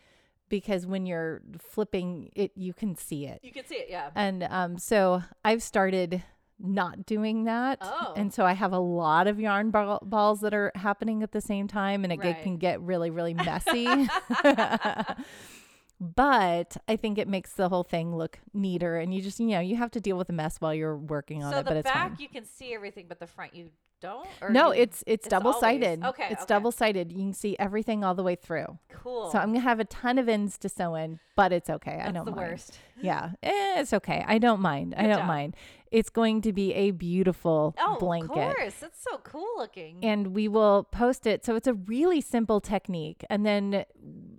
[0.52, 3.88] because when you're flipping it you can see it you can see it.
[3.90, 4.12] Yeah.
[4.14, 6.22] and um, so I've started
[6.64, 7.80] not doing that.
[7.82, 8.14] Oh.
[8.16, 11.42] And so I have a lot of yarn ball- balls that are happening at the
[11.42, 12.40] same time, and it Right.
[12.44, 13.88] can get really, really messy.
[16.00, 18.98] but I think it makes the whole thing look neater.
[18.98, 21.44] And you just, you know, you have to deal with the mess while you're working
[21.44, 23.70] on so it, but the back you can see everything, but the front you
[24.02, 24.28] don't.
[24.42, 26.04] Or No, you- it's it's it's double sided.
[26.04, 26.48] okay, it's okay.
[26.48, 27.12] double sided.
[27.12, 28.78] You can see everything all the way through.
[28.92, 29.32] cool.
[29.32, 32.02] So I'm gonna have a ton of ends to sew in, but it's okay.
[32.04, 32.50] I don't the mind.
[32.52, 32.80] worst.
[33.02, 34.24] Yeah, eh, it's okay.
[34.28, 34.94] I don't mind.
[34.98, 35.28] I don't job.
[35.28, 35.56] mind.
[35.92, 38.32] It's going to be a beautiful Oh, blanket.
[38.32, 38.82] of course.
[38.82, 40.04] It's so cool looking.
[40.04, 41.46] And we will post it.
[41.46, 43.26] So it's a really simple technique.
[43.30, 43.86] And then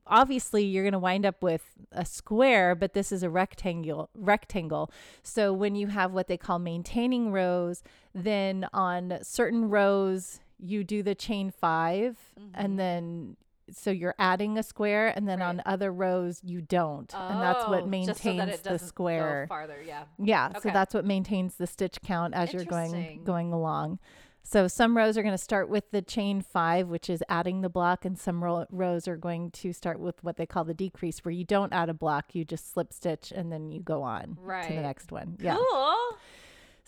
[0.06, 1.62] obviously you're going to wind up with
[1.92, 4.90] a square, but this is a rectangle rectangle.
[5.22, 7.82] So when you have what they call maintaining rows,
[8.14, 12.76] then on certain rows you do the chain 5 and mm-hmm.
[12.76, 13.36] then
[13.74, 15.40] so you're adding a square and then.
[15.40, 15.48] Right.
[15.48, 17.12] on other rows you don't.
[17.14, 19.46] and that's what Oh, maintains just so that it the square.
[19.48, 19.82] farther.
[19.86, 20.04] Yeah.
[20.18, 23.98] Yeah, so that's what maintains the stitch count as you're going going along.
[24.44, 27.68] So some rows are going to start with the chain 5, which is adding the
[27.68, 31.24] block and some ro- rows are going to start with what they call the decrease
[31.24, 34.36] where you don't add a block, you just slip stitch and then you go on
[34.68, 35.36] to the next one.
[35.40, 35.56] Yeah.
[35.56, 35.96] Cool.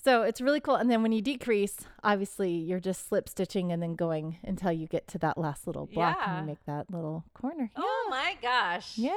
[0.05, 3.83] So it's really cool and then when you decrease, obviously you're just slip stitching and
[3.83, 7.25] then going until you get to that last little block and you make that little
[7.33, 7.71] corner.
[7.75, 7.85] Oh yeah.
[7.87, 8.99] Oh my gosh.
[8.99, 9.15] Yeah.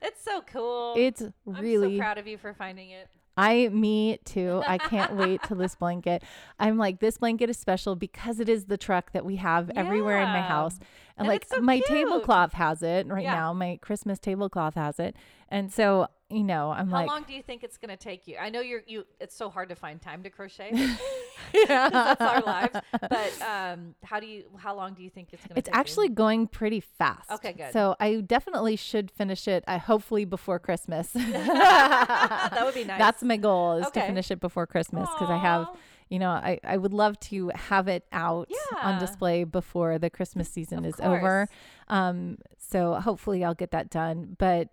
[0.00, 0.94] It's so cool.
[0.96, 3.08] It's really I'm so proud of you for finding it.
[3.36, 4.62] I, me too.
[4.66, 6.22] I can't wait to this blanket.
[6.58, 10.20] I'm like, this blanket is special because it is the truck that we have everywhere
[10.20, 10.74] in my house.
[11.16, 11.86] And, And like, so my cute.
[11.86, 13.34] tablecloth has it right Yeah.
[13.34, 13.52] now.
[13.52, 15.16] My Christmas tablecloth has it.
[15.48, 17.96] And so, you know, I'm How like, How long do you think it's going to
[17.96, 18.36] take you?
[18.36, 19.04] I know you're you.
[19.20, 20.72] It's so hard to find time to crochet.
[21.54, 21.88] yeah.
[21.88, 22.76] that's our lives.
[22.92, 24.44] But um, how do you?
[24.56, 25.58] How long do you think it's going to?
[25.58, 25.80] It's take you?
[25.80, 27.30] actually going pretty fast.
[27.30, 27.72] Okay, good.
[27.72, 29.64] So I definitely should finish it.
[29.66, 31.10] I hopefully before Christmas.
[31.14, 32.98] that would be nice.
[32.98, 35.68] That's my goal is to finish it before Christmas because I have,
[36.08, 38.50] you know, I, I would love to have it out
[38.82, 41.48] on display before the Christmas season Of is over.
[41.88, 44.36] Um, so hopefully I'll get that done.
[44.38, 44.68] But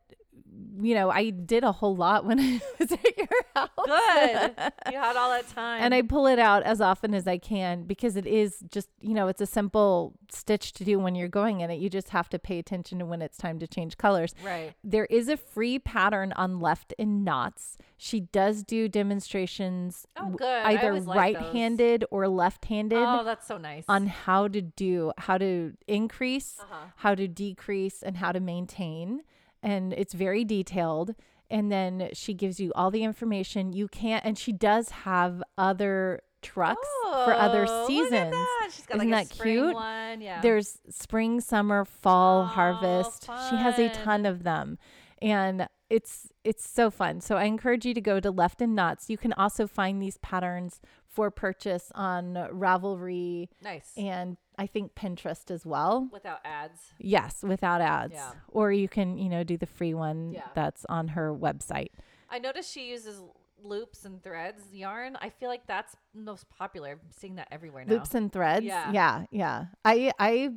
[0.82, 3.70] you know, I did a whole lot when I was at your house.
[3.86, 4.74] Good.
[4.92, 5.82] you had all that time.
[5.82, 9.14] And I pull it out as often as I can because it is just, you
[9.14, 11.80] know, it's a simple stitch to do when you're going in it.
[11.80, 14.34] You just have to pay attention to when it's time to change colors.
[14.44, 14.74] right.
[14.84, 17.78] There is a free pattern on Left in Knots.
[17.98, 20.66] She does do demonstrations Oh, good.
[20.66, 21.44] Either always like those.
[21.44, 23.84] right-handed or left-handed Oh, that's so nice.
[23.88, 26.86] on how to do how to increase, Uh-huh.
[26.98, 29.22] how to decrease and how to maintain
[29.72, 31.10] and it's very detailed
[31.50, 36.22] and then she gives you all the information you can't and she does have other
[36.42, 38.32] trucks for other Oh, seasons.
[38.32, 38.70] that.
[38.72, 39.76] She's got Isn't like that cute?
[40.22, 40.42] Yeah.
[40.42, 43.24] There's spring, summer, fall, Oh, harvest.
[43.50, 44.78] She has a ton of them.
[45.22, 47.22] And it's it's so fun.
[47.22, 49.10] So I encourage you to go to Left in Knots.
[49.10, 53.92] You can also find these patterns for purchase on Ravelry nice.
[53.98, 56.10] and I think Pinterest as well.
[56.12, 56.94] Without ads.
[56.98, 58.14] Yes, without ads.
[58.14, 58.32] Yeah.
[58.48, 60.48] Or you can, you know, do the free one Yeah.
[60.56, 61.92] that's on her website.
[62.30, 63.22] I noticed she uses
[63.64, 65.18] loops and threads yarn.
[65.22, 66.92] I feel like that's most popular.
[66.92, 67.94] I'm seeing that everywhere now.
[67.96, 68.66] Loops and threads.
[68.66, 68.92] Yeah.
[68.92, 69.66] yeah, yeah.
[69.86, 70.50] I I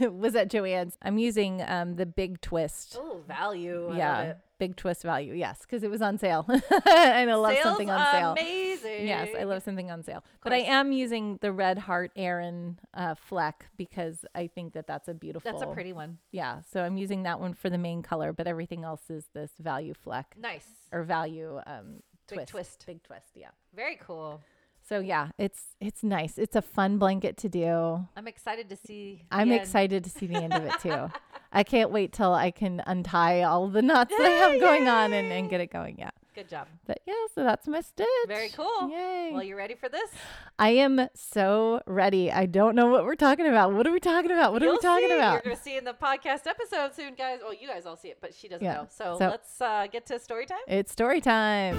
[0.06, 0.96] was at Joann's.
[1.02, 2.96] I'm using um the big twist.
[2.98, 3.92] Oh, value.
[3.96, 5.34] Yeah, big twist value.
[5.34, 8.32] Yes, because it was on sale, and I love Sales something on sale.
[8.32, 9.06] Amazing.
[9.06, 10.24] Yes, I love something on sale.
[10.42, 15.08] But I am using the Red Heart Aran uh, Fleck because I think that that's
[15.08, 15.50] a beautiful.
[15.50, 16.18] That's a pretty one.
[16.32, 19.52] Yeah, so I'm using that one for the main color, but everything else is this
[19.60, 20.66] value fleck Nice.
[20.92, 22.50] or value um, Big twist.
[22.50, 22.86] twist.
[22.86, 23.30] Big twist.
[23.34, 23.48] Yeah.
[23.74, 24.40] Very cool.
[24.88, 26.38] So yeah, it's it's nice.
[26.38, 28.06] It's a fun blanket to do.
[28.16, 29.22] I'm excited to see.
[29.30, 29.60] I'm end.
[29.60, 31.10] excited to see the end of it too.
[31.52, 35.12] I can't wait till I can untie all the knots that I have going on
[35.12, 35.96] and, and get it going.
[35.98, 36.10] Yeah.
[36.38, 36.68] Good job.
[36.86, 38.06] But yeah, so that's my stitch.
[38.28, 38.88] Very cool.
[38.88, 39.30] Yay.
[39.32, 40.08] Well, you ready for this?
[40.56, 42.30] I am so ready.
[42.30, 43.72] I don't know what we're talking about.
[43.72, 44.52] What are we talking about?
[44.52, 45.14] What are we You'll talking see.
[45.16, 45.32] about?
[45.32, 47.40] You're going to see in the podcast episode soon, guys.
[47.42, 48.74] Well, you guys all see it, but she doesn't Yeah.
[48.74, 48.86] know.
[48.88, 50.58] So, So- let's uh, get to story time.
[50.68, 51.76] It's story time.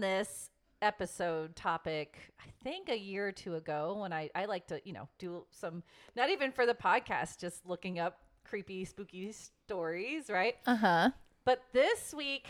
[0.00, 4.80] This episode topic, I think a year or two ago when I, I like to,
[4.84, 5.82] you know, do some,
[6.14, 10.54] not even for the podcast, just looking up creepy, spooky stories, right?
[10.66, 11.10] Uh huh.
[11.44, 12.46] But this week,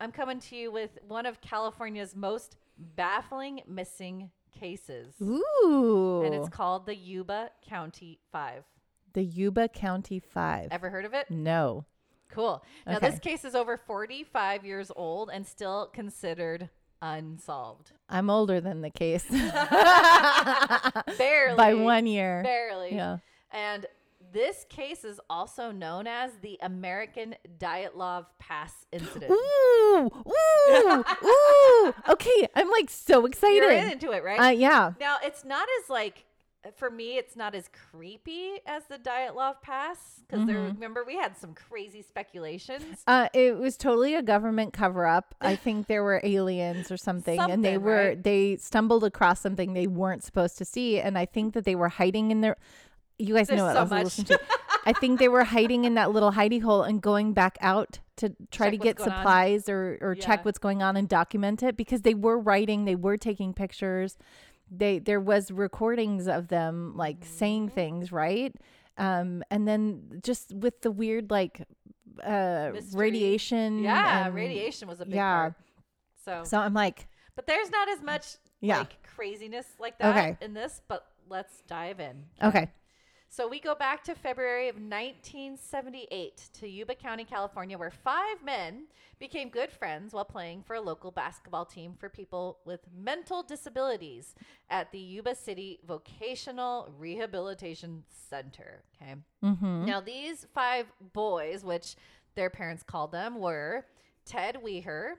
[0.00, 5.14] I'm coming to you with one of California's most baffling missing cases.
[5.20, 6.22] Ooh.
[6.24, 8.64] And it's called the Yuba County Five.
[9.12, 10.68] the Yuba County Five.
[10.70, 11.30] Ever heard of it?
[11.30, 11.84] no.
[12.28, 12.64] Cool.
[12.88, 13.10] Now, Okay.
[13.10, 16.68] this case is over 45 years old and still considered
[17.02, 17.92] unsolved.
[18.08, 19.24] I'm older than the case
[21.18, 21.56] Barely.
[21.56, 22.42] by one year.
[22.42, 22.94] Barely.
[22.94, 23.18] Yeah.
[23.52, 23.86] And
[24.32, 29.30] this case is also known as the American Dyatlov Pass incident.
[29.30, 31.94] Ooh, ooh, ooh.
[32.08, 33.56] Okay, I'm like so excited.
[33.56, 34.40] You're into it, right?
[34.40, 34.92] Uh, yeah.
[35.00, 36.24] Now, it's not as like
[36.74, 40.46] for me, it's not as creepy as the Dyatlov Pass because.
[40.46, 40.74] Mm-hmm.
[40.74, 43.02] Remember, we had some crazy speculations.
[43.06, 45.34] Uh, it was totally a government cover up.
[45.40, 48.22] I think there were aliens or something, and they were right?
[48.22, 51.88] they stumbled across something they weren't supposed to see, and I think that they were
[51.88, 52.56] hiding in their.
[53.18, 54.04] You guys There's know what so I was much.
[54.04, 54.40] listening to.
[54.84, 58.28] I think they were hiding in that little hidey hole and going back out to
[58.50, 59.16] try Check to get going on.
[59.18, 60.22] supplies or or Yeah.
[60.24, 64.16] check what's going on and document it because they were writing, they were taking pictures.
[64.70, 67.74] They there was recordings of them like saying Mm-hmm.
[67.74, 68.54] things, right?
[68.98, 71.62] Um, and then just with the weird like
[72.24, 72.98] uh Mystery.
[73.00, 73.78] radiation.
[73.80, 75.34] Yeah, and- radiation was a big yeah.
[75.36, 75.54] part.
[76.24, 78.78] So, So I'm like, but there's not as much Yeah.
[78.78, 80.36] like craziness like that Okay.
[80.40, 80.80] in this.
[80.88, 82.24] But let's dive in.
[82.42, 82.70] okay.
[83.28, 88.84] So we go back to February of 1978 to Yuba County, California, where five men
[89.18, 94.34] became good friends while playing for a local basketball team for people with mental disabilities
[94.70, 98.82] at the Yuba City Vocational Rehabilitation Center.
[99.02, 99.14] Okay.
[99.44, 99.84] Mm-hmm.
[99.84, 101.96] Now, these five boys, which
[102.36, 103.86] their parents called them, were
[104.24, 105.14] Ted Weher,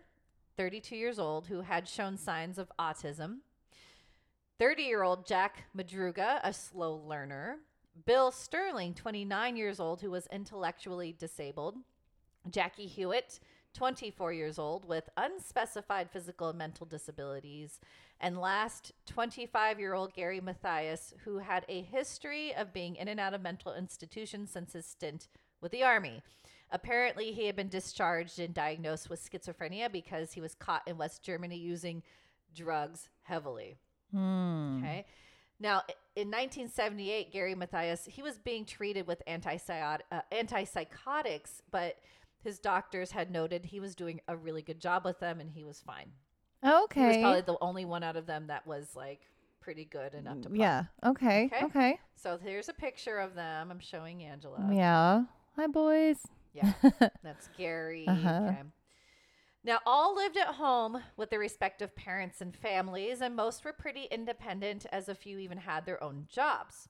[0.58, 3.38] 32 years old, who had shown signs of autism,
[4.60, 7.58] 30 year old Jack Madruga, a slow learner,
[8.06, 11.78] Bill Sterling, 29 years old, who was intellectually disabled,
[12.50, 13.40] Jackie Huett,
[13.74, 17.80] 24 years old, with unspecified physical and mental disabilities,
[18.20, 23.20] and last, 25 year old Gary Mathias, who had a history of being in and
[23.20, 25.28] out of mental institutions since his stint
[25.62, 26.22] with the Army.
[26.72, 31.24] Apparently, he had been discharged and diagnosed with schizophrenia because he was caught in West
[31.24, 32.04] Germany using
[32.54, 33.78] drugs heavily.
[34.12, 34.80] Hmm.
[34.80, 35.06] Okay.
[35.60, 35.82] Now,
[36.16, 39.32] in 1978, Gary Mathias, he was being treated with uh,
[40.32, 41.98] antipsychotics, but
[42.44, 45.64] his doctors had noted he was doing a really good job with them and he
[45.64, 46.12] was fine.
[46.64, 47.02] Okay.
[47.02, 49.22] He was probably the only one out of them that was like
[49.60, 50.86] pretty good and up to yeah.
[51.04, 51.50] Okay.
[51.54, 51.66] Okay.
[51.66, 52.00] Okay.
[52.16, 53.70] So here's a picture of them.
[53.70, 54.70] I'm showing Angela.
[54.72, 55.24] Yeah.
[55.56, 56.20] Hi, boys.
[56.54, 56.74] Yeah.
[57.24, 58.06] That's Gary.
[58.08, 58.42] Uh-huh.
[58.44, 58.62] Okay.
[59.68, 64.06] Now, all lived at home with their respective parents and families, and most were pretty
[64.10, 66.88] independent, as a few even had their own jobs.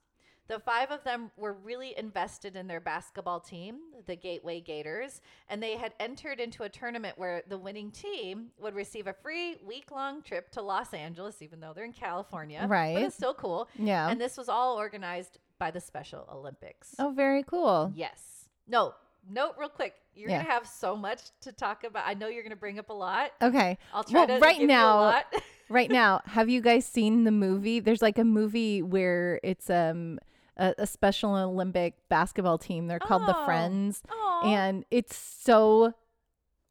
[0.48, 5.62] The five of them were really invested in their basketball team, the Gateway Gators, and
[5.62, 9.90] they had entered into a tournament where the winning team would receive a free week
[9.90, 12.60] long trip to Los Angeles, even though they're in California.
[12.62, 12.98] But Right.
[13.00, 13.68] it's still cool.
[13.76, 14.08] Yeah.
[14.08, 16.94] And this was all organized by the Special Olympics.
[17.00, 17.92] oh, very cool.
[17.96, 18.48] Yes.
[18.68, 18.94] No,
[19.30, 19.94] note real quick.
[20.13, 20.44] You're Yeah.
[20.44, 22.04] to have so much to talk about.
[22.08, 23.32] I know you're to bring up a lot.
[23.42, 23.78] Okay.
[23.94, 25.26] I'll try Well, to right now- you a lot.
[25.70, 27.80] right now, have you guys seen the movie?
[27.80, 30.20] There's like a movie where it's um
[30.58, 32.88] a, a Special Olympic basketball team.
[32.88, 33.46] They're called the Oh.
[33.46, 34.46] Friends, Aw.
[34.52, 35.94] and it's so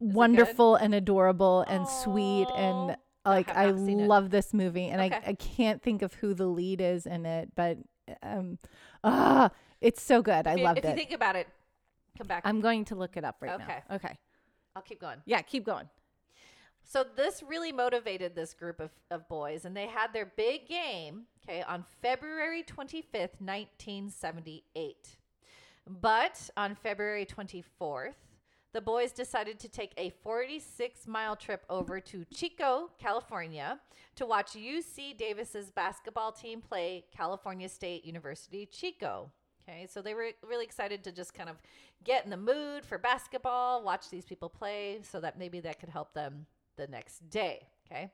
[0.00, 0.14] good?
[0.14, 4.06] wonderful and adorable and sweet and like I not seen it.
[4.08, 5.22] love this movie and Okay.
[5.26, 7.78] I, I can't think of who the lead is in it, but
[8.22, 8.58] um
[9.02, 10.46] ah it's so good.
[10.46, 10.96] I if you, loved if you it.
[10.96, 11.46] think about it,
[12.16, 12.42] come back.
[12.44, 13.82] I'm going to look it up right Okay.
[13.88, 13.96] now.
[13.96, 14.18] Okay.
[14.74, 15.18] I'll keep going.
[15.24, 15.88] Yeah, keep going.
[16.88, 21.24] So this really motivated this group of, of boys, and they had their big game,
[21.48, 25.08] okay, on February 25th, 1978.
[25.88, 28.14] But on February 24th,
[28.72, 33.80] the boys decided to take a 46 mile trip over to Chico, California,
[34.16, 39.30] to watch UC Davis's basketball team play California State University Chico.
[39.68, 41.56] Okay, so they were really excited to just kind of
[42.04, 45.88] get in the mood for basketball, watch these people play, so that maybe that could
[45.88, 47.66] help them the next day.
[47.86, 48.10] Okay.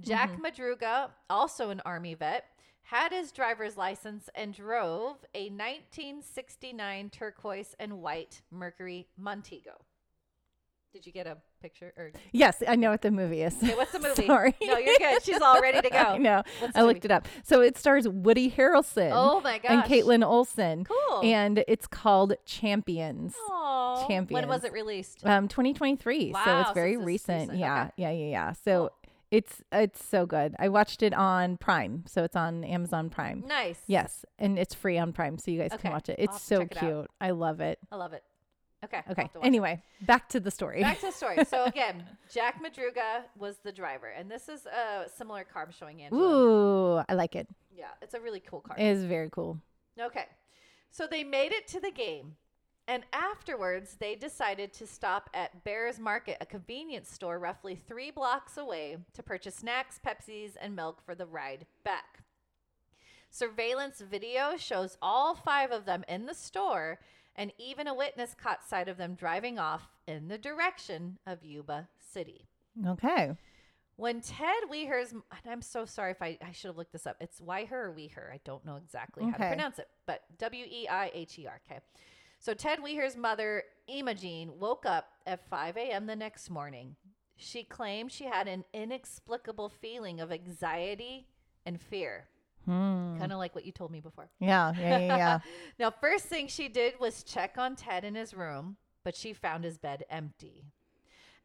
[0.00, 0.44] Jack mm-hmm.
[0.44, 2.44] Madruga, also an Army vet,
[2.82, 9.72] had his driver's license and drove a 1969 turquoise and white Mercury Montego.
[10.92, 11.92] Did you get a picture?
[11.96, 13.54] Or Yes, I know what the movie is.
[13.62, 14.26] okay, what's the movie?
[14.26, 14.54] Sorry.
[14.62, 15.22] No, you're good.
[15.22, 15.96] She's all ready to go.
[15.98, 16.42] I know.
[16.60, 17.06] What's I looked movie?
[17.06, 17.26] it up.
[17.44, 19.70] So it stars Woody Harrelson Oh my gosh.
[19.70, 20.84] and Kaitlin Olson.
[20.84, 21.20] Cool.
[21.24, 23.34] And it's called Champions.
[23.50, 24.06] Aww.
[24.06, 24.30] Champions.
[24.42, 25.24] When was it released?
[25.26, 26.32] Um, 2023.
[26.32, 27.40] so Wow, it's so very it's just recent.
[27.50, 27.58] recent.
[27.58, 27.92] Yeah, Okay.
[27.96, 28.52] yeah, yeah, yeah.
[28.52, 28.90] So Cool.
[29.30, 30.56] It's it's so good.
[30.58, 33.44] I watched it on Prime, so it's on Amazon Prime.
[33.46, 33.78] Nice.
[33.86, 36.16] Yes, and it's free on Prime, so you guys Okay, can watch it.
[36.18, 36.80] It's so check it out.
[36.80, 37.10] cute.
[37.20, 37.78] I love it.
[37.92, 38.22] I love it.
[38.84, 39.02] Okay.
[39.10, 39.22] Okay.
[39.22, 39.46] have to watch it.
[39.46, 40.82] Anyway, back to the story.
[40.82, 41.44] Back to the story.
[41.44, 46.02] So again, Jack Madruga was the driver, and this is a similar car I'm showing
[46.02, 46.22] Angela.
[46.22, 47.48] Ooh, I like it.
[47.76, 48.76] Yeah, it's a really cool car.
[48.78, 49.58] It is very cool.
[50.00, 50.26] Okay.
[50.90, 52.36] So they made it to the game.
[52.86, 58.56] And afterwards, they decided to stop at Behr's Market, a convenience store roughly three blocks
[58.56, 62.22] away, to purchase snacks, Pepsis, and milk for the ride back.
[63.30, 66.98] Surveillance video shows all five of them in the store,
[67.38, 71.88] and even a witness caught sight of them driving off in the direction of Yuba
[72.12, 72.48] City.
[72.86, 73.34] Okay.
[73.96, 77.16] When Ted Weher's, and I'm so sorry if I, I should have looked this up.
[77.20, 78.32] It's Weiher or Weher.
[78.32, 81.60] I don't know exactly how to pronounce it, but W E I H E R.
[81.70, 81.80] Okay.
[82.40, 86.06] So Ted Weher's mother, Imogene, woke up at 5 a.m.
[86.06, 86.96] the next morning.
[87.36, 91.26] She claimed she had an inexplicable feeling of anxiety
[91.66, 92.28] and fear,
[92.68, 93.18] Hmm.
[93.18, 94.28] kind of like what you told me before.
[94.40, 95.38] Yeah, yeah, yeah, yeah.
[95.78, 99.64] Now, first thing she did was check on Ted in his room, but she found
[99.64, 100.64] his bed empty.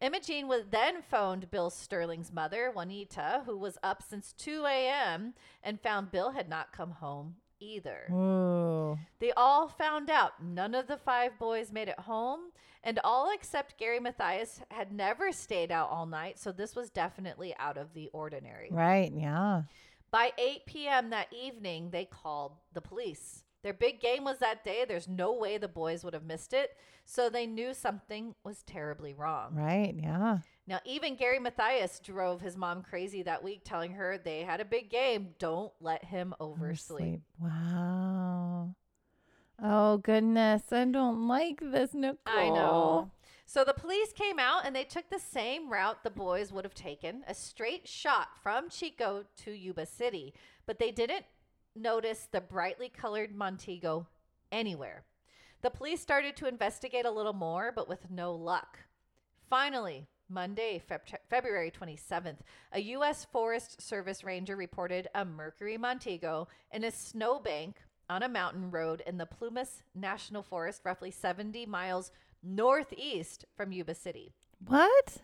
[0.02, 5.34] Imogene was then phoned Bill Sterling's mother, Juanita, who was up since 2 a.m.
[5.64, 8.10] and found Bill had not come home either.
[8.12, 9.00] Ooh.
[9.20, 12.52] They all found out none of the five boys made it home,
[12.84, 17.56] and all except Gary Mathias had never stayed out all night, so this was definitely
[17.58, 18.68] out of the ordinary.
[18.72, 19.14] Right.
[19.16, 19.62] Yeah.
[20.14, 21.10] By 8 p.m.
[21.10, 23.46] that evening, they called the police.
[23.64, 24.86] Their big game was that day.
[24.88, 26.78] There's no way the boys would have missed it.
[27.04, 29.56] So they knew something was terribly wrong.
[29.56, 29.96] Right.
[29.98, 30.38] Yeah.
[30.68, 34.66] Now, even Gary Mathias drove his mom crazy that week, telling her they had a
[34.66, 35.30] big game.
[35.40, 37.22] Don't let him oversleep.
[37.40, 38.76] Wow.
[39.64, 42.18] Oh goodness, I don't like this, Nicole.
[42.28, 43.10] I know.
[43.54, 46.74] So the police came out and they took the same route the boys would have
[46.74, 50.34] taken a straight shot from Chico to Yuba City,
[50.66, 51.26] but they didn't
[51.76, 54.08] notice the brightly colored Montego
[54.52, 55.04] anywhere.
[55.62, 58.80] The police started to investigate a little more, but with no luck.
[59.48, 62.40] Finally, Monday, Feb- February 27th,
[62.72, 63.28] a U.S.
[63.32, 67.76] Forest Service ranger reported a Mercury Montego in a snowbank
[68.10, 72.12] on a mountain road in the Plumas National Forest, roughly 70 miles
[72.44, 74.34] northeast from Yuba City.
[74.66, 75.18] What?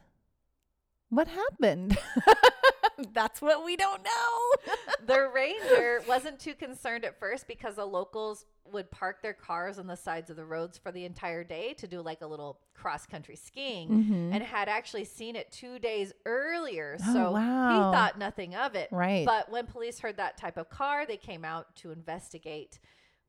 [1.10, 1.98] What happened?
[3.14, 4.74] That's what we don't know.
[5.06, 9.88] The ranger wasn't too concerned at first because the locals would park their cars on
[9.88, 13.08] the sides of the roads for the entire day to do like a little cross
[13.08, 14.34] country skiing Mhm.
[14.36, 16.98] and had actually seen it two days earlier.
[17.08, 17.70] Oh, so wow.
[17.70, 18.90] he thought nothing of it.
[18.92, 19.26] Right.
[19.26, 22.78] But when police heard that type of car, they came out to investigate.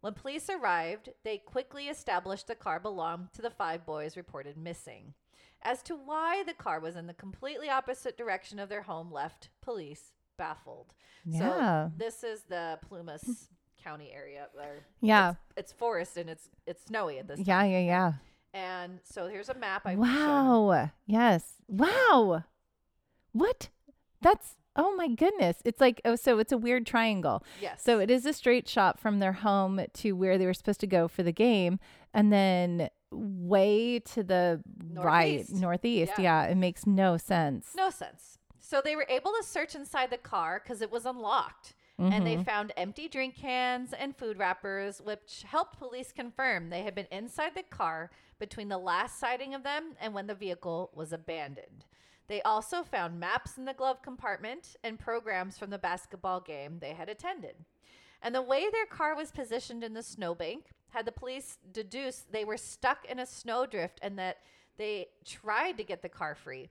[0.00, 5.14] When police arrived, they quickly established the car belonged to the five boys reported missing.
[5.62, 9.50] As to why the car was in the completely opposite direction of their home left
[9.60, 10.94] police baffled.
[11.26, 11.88] Yeah.
[11.88, 13.48] So this is the Plumas
[13.82, 15.34] County area where Yeah.
[15.56, 17.58] it's forest and it's it's snowy at this Yeah.
[17.58, 17.70] time.
[17.72, 17.84] Yeah, yeah.
[17.84, 18.12] Yeah.
[18.82, 20.90] And so here's a map I Wow.
[21.06, 21.56] Yes.
[21.68, 22.44] Wow.
[23.32, 23.68] What?
[24.22, 25.56] That's oh my goodness.
[25.64, 27.44] It's like oh so it's a weird triangle.
[27.60, 27.82] Yes.
[27.82, 30.86] So it is a straight shot from their home to where they were supposed to
[30.86, 31.78] go for the game
[32.14, 34.60] and then way to the
[34.94, 35.52] right Northeast.
[35.54, 36.12] northeast.
[36.18, 36.44] Yeah.
[36.44, 36.50] Yeah.
[36.50, 37.68] it makes no sense.
[37.76, 38.38] No sense.
[38.58, 41.74] So they were able to search inside the car because it was unlocked.
[41.98, 42.46] And they Mhm.
[42.46, 47.54] found empty drink cans and food wrappers, which helped police confirm they had been inside
[47.54, 51.84] the car between the last sighting of them and when the vehicle was abandoned.
[52.30, 56.94] They also found maps in the glove compartment and programs from the basketball game they
[56.94, 57.56] had attended.
[58.22, 62.44] And the way their car was positioned in the snowbank had the police deduce they
[62.44, 64.36] were stuck in a snowdrift and that
[64.78, 66.68] they tried to get the car free.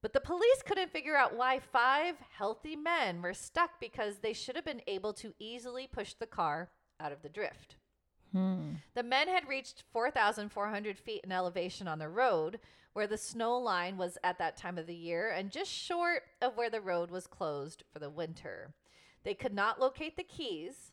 [0.00, 4.56] But the police couldn't figure out why five healthy men were stuck because they should
[4.56, 7.76] have been able to easily push the car out of the drift.
[8.32, 8.76] Hmm.
[8.94, 12.58] The men had reached 4,400 feet in elevation on the road,
[12.94, 16.56] where the snow line was at that time of the year, and just short of
[16.56, 18.72] where the road was closed for the winter.
[19.24, 20.92] They could not locate the keys,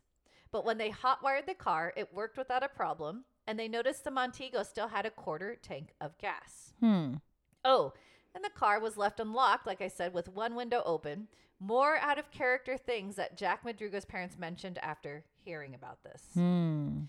[0.52, 4.12] but when they hotwired the car, it worked without a problem, and they noticed the
[4.12, 6.74] Montego still had a quarter tank of gas.
[6.80, 7.16] Hmm.
[7.64, 7.94] Oh,
[8.34, 11.28] and the car was left unlocked, like I said, with one window open.
[11.60, 16.24] More out of character things that Jack Madruga's parents mentioned after hearing about this.
[16.34, 17.02] Hmm.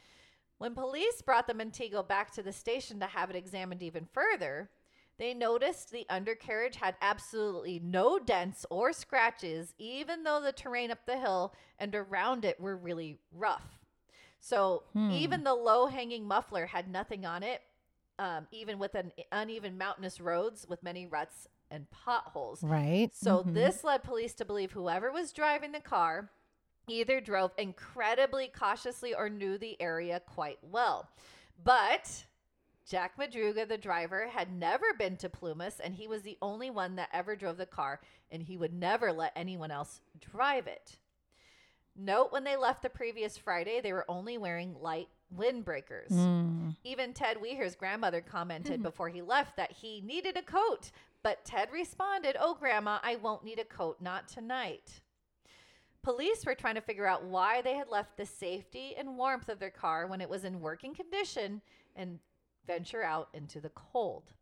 [0.58, 4.70] When police brought the Montego back to the station to have it examined even further,
[5.18, 11.06] they noticed the undercarriage had absolutely no dents or scratches, even though the terrain up
[11.06, 13.78] the hill and around it were really rough.
[14.40, 15.08] So Hmm.
[15.08, 17.62] even the low hanging muffler had nothing on it,
[18.18, 22.64] um, even with an uneven mountainous roads with many ruts and potholes.
[22.64, 23.12] Right.
[23.14, 23.52] So Mhm.
[23.52, 26.30] this led police to believe whoever was driving the car
[26.88, 31.08] either drove incredibly cautiously or knew the area quite well.
[31.62, 32.24] But
[32.88, 36.96] Jack Madruga, the driver, had never been to Plumas and he was the only one
[36.96, 40.98] that ever drove the car and he would never let anyone else drive it.
[41.94, 46.10] Note when they left the previous Friday, they were only wearing light windbreakers.
[46.10, 46.76] Mm.
[46.84, 50.90] Even Ted Weher's grandmother commented before he left that he needed a coat,
[51.22, 55.00] but Ted responded, Oh, Grandma, I won't need a coat, not tonight.
[56.02, 59.60] Police were trying to figure out why they had left the safety and warmth of
[59.60, 61.60] their car when it was in working condition
[61.94, 62.18] and
[62.66, 64.32] venture out into the cold.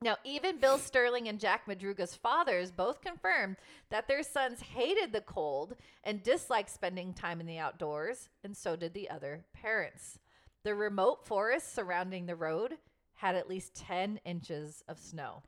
[0.00, 3.56] Now, even Bill Sterling and Jack Madruga's fathers both confirmed
[3.90, 8.76] that their sons hated the cold and disliked spending time in the outdoors, and so
[8.76, 10.20] did the other parents.
[10.62, 12.78] The remote forest surrounding the road
[13.14, 15.42] had at least 10 inches of snow.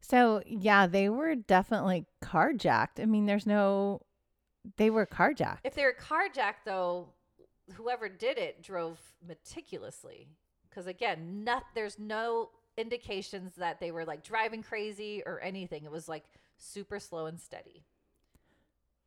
[0.00, 3.00] So yeah, they were definitely carjacked.
[3.00, 4.02] I mean, there's no.
[4.76, 5.60] They were carjacked.
[5.64, 7.08] If they were carjacked, though,
[7.74, 10.28] whoever did it drove meticulously.
[10.74, 15.84] Because again, not, there's no indications that they were like driving crazy or anything.
[15.84, 16.24] It was like
[16.56, 17.84] super slow and steady.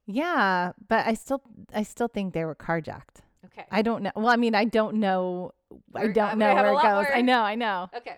[0.06, 1.42] Yeah, but I still,
[1.74, 3.22] I still think they were carjacked.
[3.46, 3.66] Okay.
[3.70, 4.12] I don't know.
[4.16, 5.52] Well, I mean, I don't know.
[5.94, 7.06] I We're- uh, don't know where it goes.
[7.14, 7.42] I know.
[7.42, 7.90] I know.
[7.96, 8.18] Okay.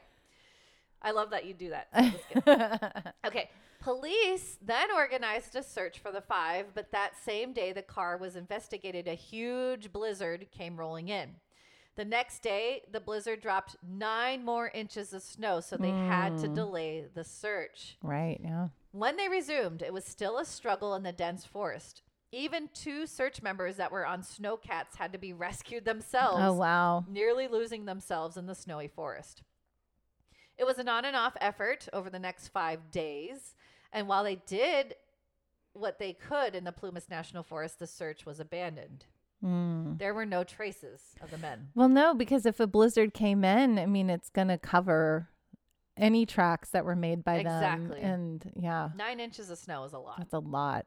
[1.01, 3.13] I love that you do that.
[3.25, 3.49] Okay.
[3.81, 8.35] Police then organized a search for the five, but that same day the car was
[8.35, 11.35] investigated, a huge blizzard came rolling in.
[11.99, 16.47] The next day, the blizzard dropped nine more inches of snow, so they had to
[16.47, 16.55] Mm.
[16.55, 17.97] delay the search.
[18.01, 18.39] right.
[18.41, 18.69] Yeah.
[18.93, 22.01] When they resumed, it was still a struggle in the dense forest.
[22.31, 25.33] Even two search members that were on snowcats had to be
[25.73, 27.03] rescued themselves Oh wow.
[27.05, 29.43] nearly losing themselves in the snowy forest.
[30.57, 33.55] It was an on and off effort over the next five days.
[33.91, 34.95] And while they did
[35.73, 39.05] what they could in the Plumas National Forest, the search was abandoned.
[39.43, 39.97] Mm.
[39.99, 41.69] There were no traces of the men.
[41.75, 45.29] Well, no, because if a blizzard came in, I mean, it's gonna cover
[45.97, 48.01] any tracks that were made by Exactly.
[48.01, 50.17] them, and yeah, Nine inches of snow is a lot.
[50.17, 50.85] that's a lot.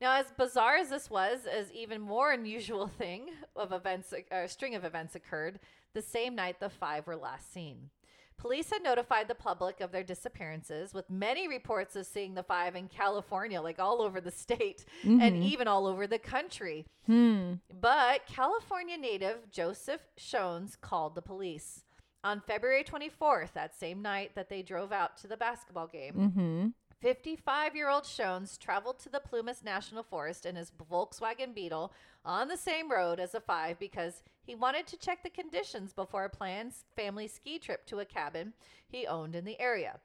[0.00, 4.74] Now, as bizarre as this was, as even more unusual thing of events, a string
[4.74, 5.60] of events occurred
[5.94, 7.90] the same night the five were last seen.
[8.36, 12.76] Police had notified the public of their disappearances, with many reports of seeing the five
[12.76, 15.42] in California, like all over the state and Mhm.
[15.44, 16.86] even all over the country.
[17.06, 17.54] Hmm.
[17.72, 21.84] But California native Joseph Schons called the police.
[22.22, 26.68] On February 24th, that same night that they drove out to the basketball game, Mm-hmm.
[27.00, 31.92] 55 year old Schons traveled to the Plumas National Forest in his Volkswagen Beetle
[32.24, 36.24] on the same road as a five because he wanted to check the conditions before
[36.24, 38.52] a planned family ski trip to a cabin
[38.86, 40.00] he owned in the area.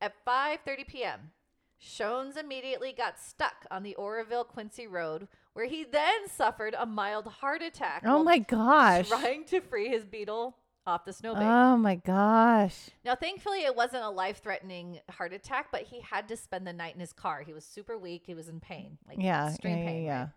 [0.00, 1.20] At 5:30 p.m.,
[1.80, 7.26] Schons immediately got stuck on the Oroville Quincy Road, where he then suffered a mild
[7.26, 8.02] heart attack.
[8.04, 9.08] Oh my gosh.
[9.08, 11.44] Trying to free his Beetle off the snowbank.
[11.44, 12.90] Oh my gosh.
[13.04, 16.72] Now, thankfully, it wasn't a life threatening heart attack, but he had to spend the
[16.72, 17.42] night in his car.
[17.42, 18.22] He was super weak.
[18.26, 19.48] He was in pain, like Yeah.
[19.48, 20.04] extreme yeah, pain.
[20.04, 20.28] yeah, right?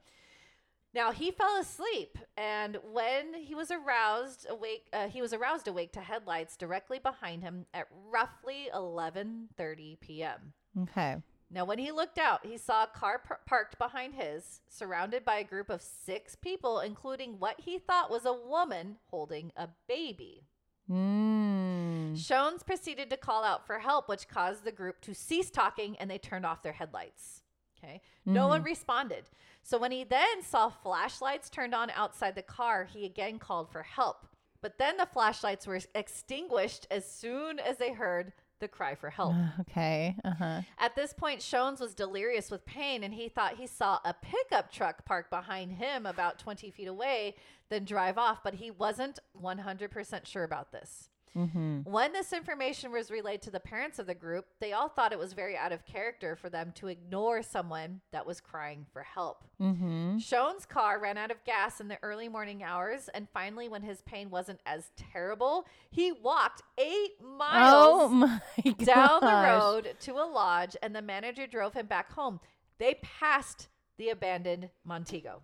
[0.93, 5.93] Now he fell asleep, and when he was aroused awake, uh, he was aroused awake
[5.93, 10.53] to headlights directly behind him at roughly 11:30 p.m.
[10.81, 11.17] Okay.
[11.51, 15.39] Now, when he looked out, he saw a car par- parked behind his, surrounded by
[15.39, 20.43] a group of six people, including what he thought was a woman holding a baby.
[20.89, 22.13] Mm.
[22.15, 26.09] Schons proceeded to call out for help, which caused the group to cease talking and
[26.09, 27.41] they turned off their headlights.
[27.77, 28.01] Okay.
[28.25, 29.23] No one responded.
[29.69, 33.83] So when he then saw flashlights turned on outside the car, he again called for
[33.83, 34.25] help.
[34.63, 39.35] But then the flashlights were extinguished as soon as they heard the cry for help.
[39.61, 40.15] Okay.
[40.25, 40.61] Uh huh.
[40.79, 44.71] At this point, Schons was delirious with pain and he thought he saw a pickup
[44.71, 47.35] truck parked behind him about 20 feet away,
[47.69, 51.09] then drive off, but he wasn't 100% sure about this.
[51.37, 51.81] Mm-hmm.
[51.83, 55.19] When this information was relayed to the parents of the group, they all thought it
[55.19, 59.43] was very out of character for them to ignore someone that was crying for help.
[59.61, 60.17] Mm-hmm.
[60.17, 64.01] Shone's car ran out of gas in the early morning hours, and finally, when his
[64.01, 68.41] pain wasn't as terrible, he walked eight miles my
[68.83, 72.39] down the road to a lodge, and the manager drove him back home.
[72.77, 73.67] They passed
[73.97, 75.41] the abandoned Montego.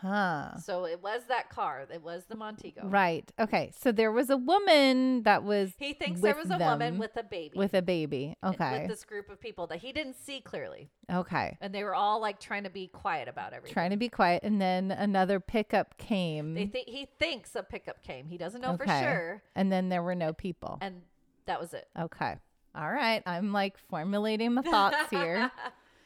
[0.00, 0.56] Huh.
[0.58, 1.84] So it was that car.
[1.92, 2.82] It was the Montego.
[2.84, 3.30] Right.
[3.40, 3.72] Okay.
[3.76, 7.24] So there was a woman that was He thinks there was a woman with a
[7.24, 7.58] baby.
[7.58, 8.36] with a baby.
[8.44, 8.80] Okay.
[8.80, 10.88] With this group of people that he didn't see clearly.
[11.12, 11.58] okay.
[11.60, 13.74] And they were all like trying to be quiet about everything.
[13.74, 16.54] Trying to be quiet, and then another pickup came.
[16.54, 18.28] They think he thinks a pickup came.
[18.28, 19.42] He doesn't know for sure.
[19.56, 20.78] and then there were no people.
[20.80, 21.02] And
[21.46, 21.88] that was it.
[21.98, 22.36] Okay.
[22.76, 23.22] All right.
[23.26, 25.50] I'm like formulating the thoughts here.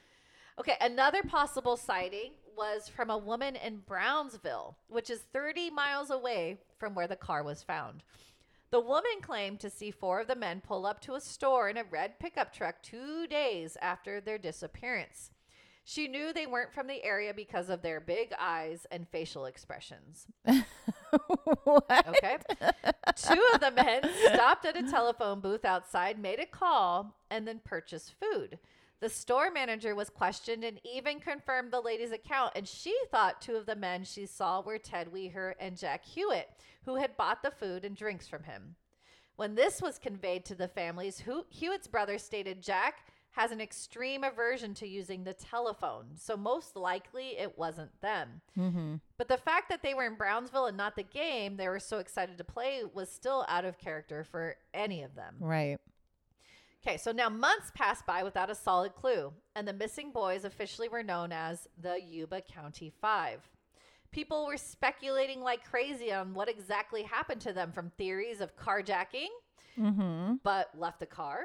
[0.59, 2.31] okay, another possible sighting
[2.63, 7.43] was from a woman in Brownsville, which is 30 miles away from where the car
[7.43, 8.05] was found.
[8.71, 11.77] The woman claimed to see four of the men pull up to a store in
[11.77, 15.33] a red pickup truck two days after their disappearance.
[15.85, 20.29] She knew they weren't from the area because of their big eyes and facial expressions.
[21.15, 22.39] Okay.
[23.17, 24.03] Two of the men
[24.33, 28.59] stopped at a telephone booth outside, made a call, and then purchased food.
[29.03, 33.57] The store manager was questioned and even confirmed the lady's account, and she thought two
[33.57, 36.45] of the men she saw were Ted Weher and Jack Huett,
[36.85, 38.77] who had bought the food and drinks from him.
[39.35, 44.73] When this was conveyed to the families, Huett's brother stated Jack has an extreme aversion
[44.75, 48.41] to using the telephone, so most likely it wasn't them.
[48.57, 48.97] Mm-hmm.
[49.19, 51.99] But the fact that they were in Brownsville and not the game they were so
[51.99, 55.35] excited to play was still out of character for any of them.
[55.41, 55.79] Right.
[56.85, 60.89] Okay, so now months passed by without a solid clue, and the missing boys officially
[60.89, 63.49] were known as the Yuba County Five.
[64.11, 69.29] People were speculating like crazy on what exactly happened to them from theories of carjacking,
[69.81, 70.35] Mm-hmm.
[70.43, 71.45] but left the car,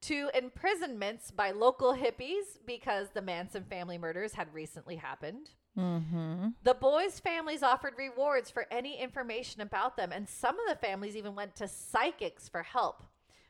[0.00, 5.50] to imprisonments by local hippies because the Manson family murders had recently happened.
[5.78, 6.48] Mm-hmm.
[6.64, 11.14] The boys' families offered rewards for any information about them, and some of the families
[11.14, 13.04] even went to psychics for help.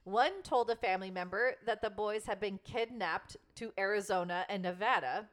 [0.05, 5.29] One told a family member that the boys had been kidnapped to Arizona and Nevada.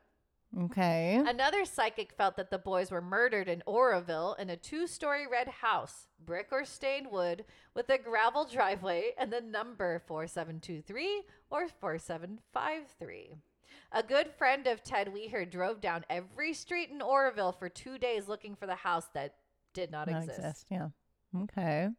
[0.57, 1.21] Okay.
[1.27, 5.47] Another psychic felt that the boys were murdered in Oroville in a two story red
[5.47, 7.45] house, brick or stained wood,
[7.75, 13.35] with a gravel driveway and the number 4723 or 4753.
[13.91, 18.27] A good friend of Ted Weher drove down every street in Oroville for two days
[18.27, 19.35] looking for the house that
[19.73, 20.39] did not, Not exist.
[20.39, 20.65] exist.
[20.71, 20.87] Yeah.
[21.43, 21.89] Okay.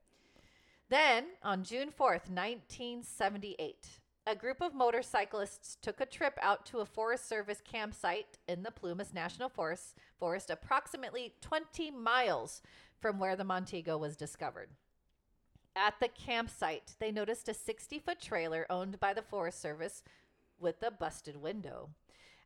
[0.90, 3.86] Then, on June 4th, 1978,
[4.26, 8.72] a group of motorcyclists took a trip out to a Forest Service campsite in the
[8.72, 12.60] Plumas National Forest, forest approximately 20 miles
[12.98, 14.70] from where the Montego was discovered.
[15.76, 20.02] At the campsite, they noticed a 60 foot trailer owned by the Forest Service
[20.58, 21.90] with a busted window.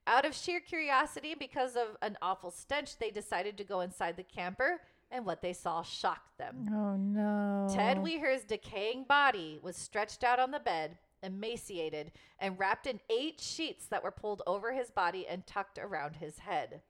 [0.06, 4.22] Out of sheer curiosity, because of an awful stench, they decided to go inside the
[4.22, 6.68] camper, and what they saw shocked them.
[6.72, 7.68] Oh no.
[7.74, 13.40] Ted Weher's decaying body was stretched out on the bed, emaciated, and wrapped in eight
[13.40, 16.82] sheets that were pulled over his body and tucked around his head.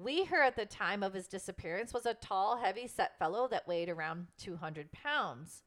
[0.00, 3.88] Weher, at the time of his disappearance, was a tall, heavy set fellow that weighed
[3.88, 5.64] around 200 pounds.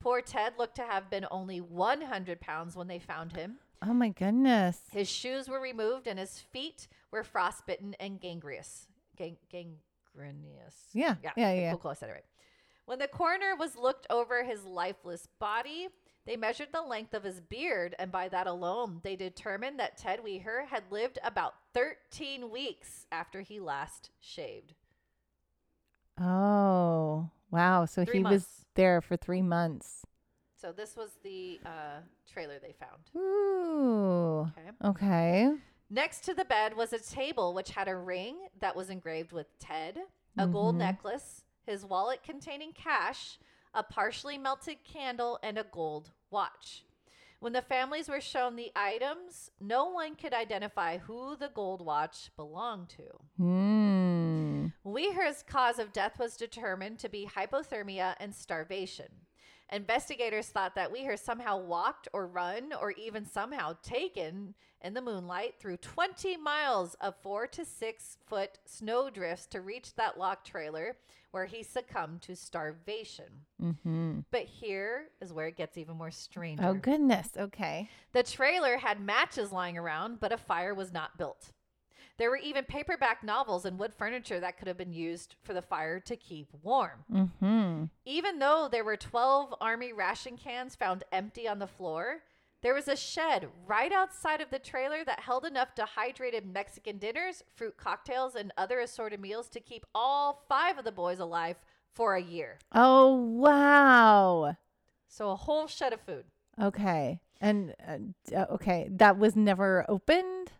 [0.00, 3.58] Poor Ted looked to have been only 100 pounds when they found him.
[3.82, 4.80] Oh my goodness.
[4.90, 8.88] His shoes were removed and his feet were frostbitten and gangrenous.
[9.16, 9.36] Gang-
[10.92, 11.16] Yeah.
[11.22, 11.32] Yeah.
[11.36, 11.52] Yeah.
[11.52, 11.70] Yeah.
[11.70, 11.90] Cool, cool.
[11.92, 12.24] I said it right.
[12.86, 15.88] When the coroner was looked over his lifeless body,
[16.24, 20.20] they measured the length of his beard, and by that alone, they determined that Ted
[20.24, 24.74] Weher had lived about 13 weeks after he last shaved.
[26.20, 27.84] Oh wow.
[27.84, 30.04] So Three he was there for three months.
[30.60, 32.00] So this was the uh,
[32.30, 33.10] trailer they found.
[33.16, 34.50] Ooh.
[34.58, 34.70] Okay.
[34.84, 35.50] Okay.
[35.90, 39.58] Next to the bed was a table which had a ring that was engraved with
[39.58, 39.98] Ted,
[40.36, 40.78] a gold Mhm.
[40.78, 43.38] necklace, his wallet containing cash,
[43.72, 46.84] a partially melted candle, and a gold watch.
[47.40, 52.34] When the families were shown the items, no one could identify who the gold watch
[52.36, 53.20] belonged to.
[53.36, 54.66] Hmm.
[54.82, 59.27] Weher's cause of death was determined to be hypothermia and starvation.
[59.70, 65.54] Investigators thought that Weher somehow walked or run or even somehow taken in the moonlight
[65.58, 70.96] through 20 miles of four to six foot snow drifts to reach that locked trailer
[71.30, 73.26] where he succumbed to starvation.
[73.62, 74.20] Mm-hmm.
[74.30, 76.60] But here is where it gets even more strange.
[76.62, 77.28] Oh goodness.
[77.36, 77.90] Okay.
[78.12, 81.52] The trailer had matches lying around, but a fire was not built.
[82.18, 85.62] There were even paperback novels and wood furniture that could have been used for the
[85.62, 87.04] fire to keep warm.
[87.12, 87.84] Mm-hmm.
[88.04, 92.22] Even though there were 12 army ration cans found empty on the floor,
[92.60, 97.44] there was a shed right outside of the trailer that held enough dehydrated Mexican dinners,
[97.54, 101.56] fruit cocktails, and other assorted meals to keep all five of the boys alive
[101.94, 102.58] for a year.
[102.74, 104.56] Oh wow.
[105.06, 106.24] So a whole shed of food.
[106.60, 107.20] Okay.
[107.40, 110.50] And uh, uh, okay, that was never opened.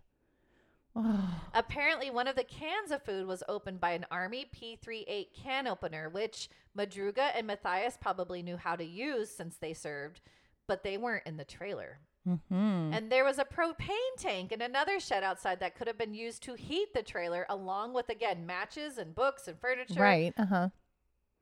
[1.54, 6.08] Apparently, one of the cans of food was opened by an Army P38 can opener,
[6.08, 10.20] which Madruga and Mathias probably knew how to use since they served,
[10.66, 12.00] but they weren't in the trailer.
[12.28, 12.92] Mm-hmm.
[12.92, 16.42] And there was a propane tank in another shed outside that could have been used
[16.44, 20.00] to heat the trailer, along with, again, matches and books and furniture.
[20.00, 20.34] Right.
[20.36, 20.68] Uh huh.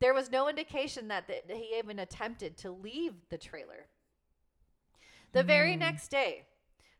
[0.00, 3.86] There was no indication that th- he even attempted to leave the trailer.
[5.32, 6.44] The very next day,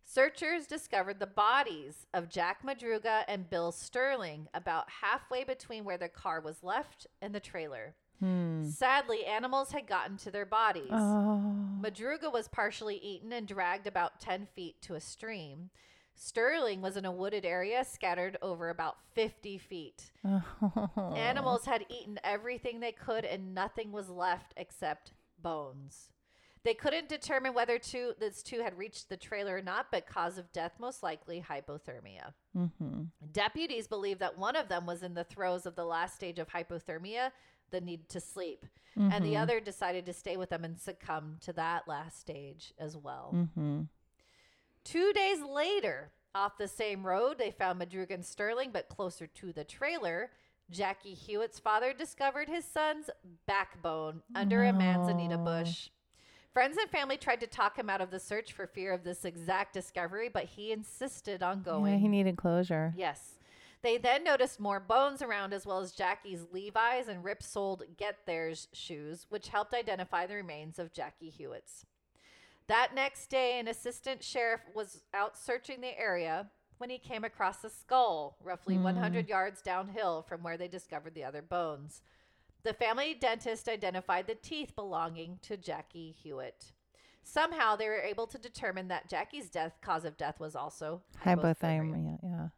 [0.07, 6.09] searchers discovered the bodies of Jack Madruga and Bill Sterling about halfway between where the
[6.09, 7.95] car was left and the trailer.
[8.21, 8.65] Hmm.
[8.65, 10.91] Sadly, animals had gotten to their bodies.
[10.91, 11.79] Oh.
[11.81, 15.71] Madruga was partially eaten and dragged about 10 feet to a stream.
[16.15, 20.13] Sterling was in a wooded area scattered over about 50 feet.
[21.15, 26.11] Animals had eaten everything they could and nothing was left except bones.
[26.67, 30.37] They couldn't determine whether two this two had reached the trailer or not, but cause
[30.37, 32.35] of death most likely hypothermia.
[32.59, 33.03] Mm-hmm.
[33.31, 36.49] Deputies believe that one of them was in the throes of the last stage of
[36.49, 37.31] hypothermia,
[37.71, 41.53] the need to sleep, and the other decided to stay with them and succumb to
[41.53, 43.31] that last stage as well.
[43.33, 43.83] Mm-hmm.
[44.83, 49.53] Two days later, off the same road, they found Madruga and Sterling, but closer to
[49.53, 50.31] the trailer.
[50.69, 53.09] Jackie Huett's father discovered his son's
[53.47, 55.91] backbone under a manzanita bush.
[56.57, 59.27] Friends and family tried to talk him out of the search for fear of this
[59.27, 61.93] exact discovery, but he insisted on going.
[61.93, 62.95] Yeah, he needed closure.
[62.97, 63.35] Yes.
[63.83, 68.25] They then noticed more bones around, as well as Jackie's Levi's and Rip soled Get
[68.25, 71.85] Theirs shoes, which helped identify the remains of Jackie Huett's.
[72.69, 76.49] That next day, an assistant sheriff was out searching the area
[76.79, 78.83] when he came across a skull roughly hmm.
[78.83, 82.01] 100 yards downhill from where they discovered the other bones.
[82.67, 86.73] The family dentist identified the teeth belonging to Jackie Huett.
[87.23, 92.19] Somehow, they were able to determine that Jackie's death cause of death was also Hypothermia.
[92.25, 92.49] Yeah.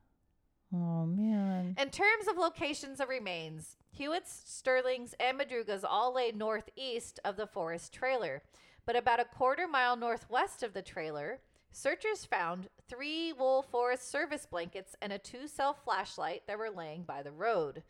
[0.72, 1.74] Oh man.
[1.78, 7.46] in terms of locations of remains, Huett's, Sterling's, and Madruga's all lay northeast of the
[7.46, 8.42] forest trailer.
[8.86, 11.40] But about a quarter mile northwest of the trailer,
[11.70, 17.02] searchers found three wool forest service blankets and a two cell flashlight that were laying
[17.02, 17.82] by the road.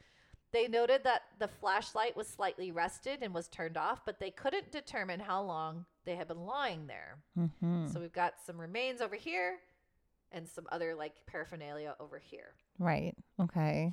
[0.53, 4.72] They noted that the flashlight was slightly rusted and was turned off, but they couldn't
[4.72, 7.18] determine how long they had been lying there.
[7.38, 7.88] Mm-hmm.
[7.88, 9.59] So we've got some remains over here
[10.32, 12.55] and some other like paraphernalia over here.
[12.78, 13.14] Right.
[13.40, 13.92] Okay.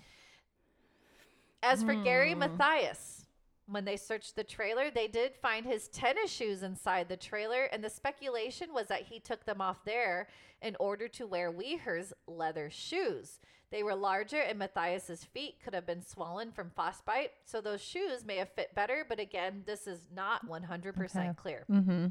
[1.61, 2.39] As for Gary Hmm.
[2.39, 3.25] Mathias,
[3.67, 7.83] when they searched the trailer, they did find his tennis shoes inside the trailer, and
[7.83, 10.27] the speculation was that he took them off there
[10.61, 13.39] in order to wear Weher's leather shoes.
[13.71, 18.23] They were larger, and Mathias's feet could have been swollen from frostbite, so those shoes
[18.25, 19.05] may have fit better.
[19.07, 21.31] But again, this is not 100% Okay.
[21.35, 21.65] clear.
[21.69, 22.07] Mm-hmm.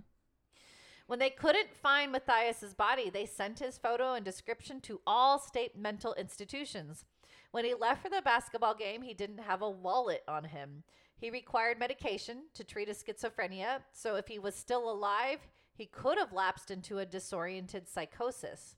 [1.07, 5.77] When they couldn't find Mathias's body, they sent his photo and description to all state
[5.77, 7.05] mental institutions.
[7.51, 10.83] When he left for the basketball game, he didn't have a wallet on him.
[11.17, 15.39] He required medication to treat his schizophrenia, so if he was still alive,
[15.75, 18.77] he could have lapsed into a disoriented psychosis.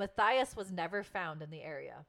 [0.00, 2.06] Mathias was never found in the area.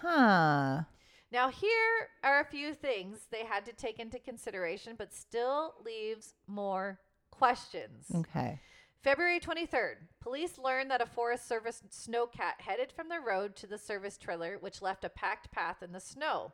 [0.00, 0.84] Huh.
[1.30, 6.32] Now, here are a few things they had to take into consideration, but still leaves
[6.46, 6.98] more
[7.30, 8.06] questions.
[8.14, 8.58] Okay.
[9.02, 13.76] February 23rd, police learned that a Forest Service snowcat headed from the road to the
[13.76, 16.52] service trailer, which left a packed path in the snow.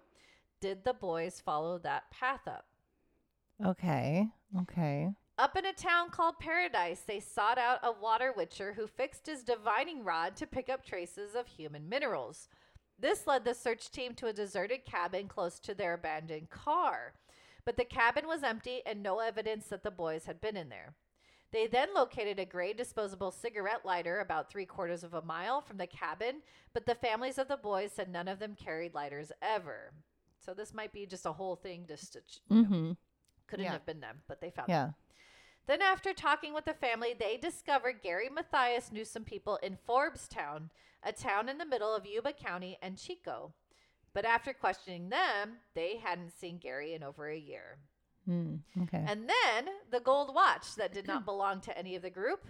[0.61, 2.67] Did the boys follow that path up?
[3.65, 4.27] Okay.
[4.63, 5.13] Okay.
[5.39, 9.43] Up in a town called Paradise, they sought out a water witcher who fixed his
[9.43, 12.49] divining rod to pick up traces of human minerals.
[12.99, 17.15] This led the search team to a deserted cabin close to their abandoned car.
[17.65, 20.95] But the cabin was empty and no evidence that the boys had been in there.
[21.51, 25.77] They then located a gray disposable cigarette lighter about three quarters of a mile from
[25.79, 26.37] the cabin,
[26.73, 29.93] but the families of the boys said none of them carried lighters ever.
[30.45, 32.93] So this might be just a whole thing, just to, you know, Mm-hmm.
[33.47, 33.73] couldn't Yeah.
[33.73, 34.95] have been them, but they found them.
[35.69, 35.77] Yeah.
[35.77, 40.71] Then, after talking with the family, they discovered Gary Mathias knew some people in Forbestown,
[41.03, 43.53] a town in the middle of Yuba County and Chico.
[44.15, 47.79] But after questioning them, they hadn't seen Gary in over a year.
[48.29, 48.61] Mm.
[48.83, 49.05] Okay.
[49.07, 52.47] And then the gold watch that did not belong to any of the group,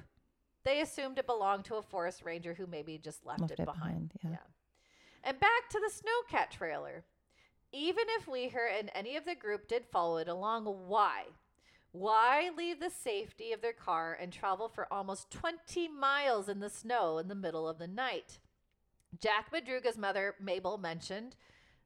[0.64, 3.64] they assumed it belonged to a forest ranger who maybe just left, Left it, it
[3.64, 4.12] behind.
[4.20, 4.48] behind, yeah.
[5.24, 7.04] And back to the snowcat trailer.
[7.72, 11.24] Even if Weher and any of the group did follow it along, why?
[11.92, 16.70] Why leave the safety of their car and travel for almost 20 miles in the
[16.70, 18.38] snow in the middle of the night?
[19.20, 21.36] Jack Madruga's mother, Mabel, mentioned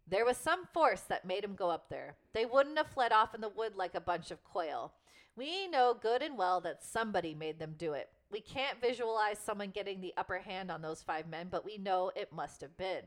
[0.07, 2.15] there was some force that made him go up there.
[2.33, 4.93] They wouldn't have fled off in the wood like a bunch of quail.
[5.35, 8.09] We know good and well that somebody made them do it.
[8.31, 12.13] We can't visualize someone getting the upper hand on those five men, but we know
[12.15, 13.03] it must have been.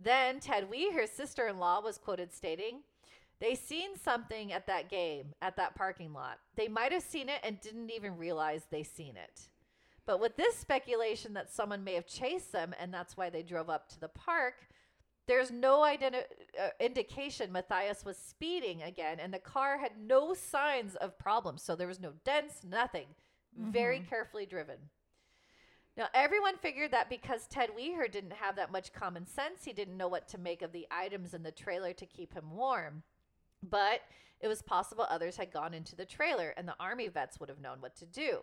[0.00, 2.80] Then Ted Weher's sister in law was quoted stating,
[3.40, 6.38] They seen something at that game, at that parking lot.
[6.56, 9.48] They might have seen it and didn't even realize they seen it.
[10.06, 13.70] But with this speculation that someone may have chased them and that's why they drove
[13.70, 14.66] up to the park,
[15.28, 16.24] there's no identi-
[16.58, 21.62] uh, indication Mathias was speeding again, and the car had no signs of problems.
[21.62, 23.08] So there was no dents, nothing.
[23.72, 24.76] very carefully driven.
[25.96, 29.96] Now, everyone figured that because Ted Weher didn't have that much common sense, he didn't
[29.96, 33.02] know what to make of the items in the trailer to keep him warm.
[33.62, 34.00] But
[34.40, 37.60] it was possible others had gone into the trailer and the army vets would have
[37.60, 38.40] known what to do.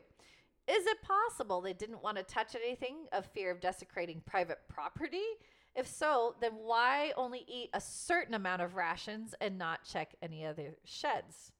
[0.67, 5.23] Is it possible they didn't want to touch anything of fear of desecrating private property?
[5.75, 10.45] If so, then why only eat a certain amount of rations and not check any
[10.45, 11.51] other sheds?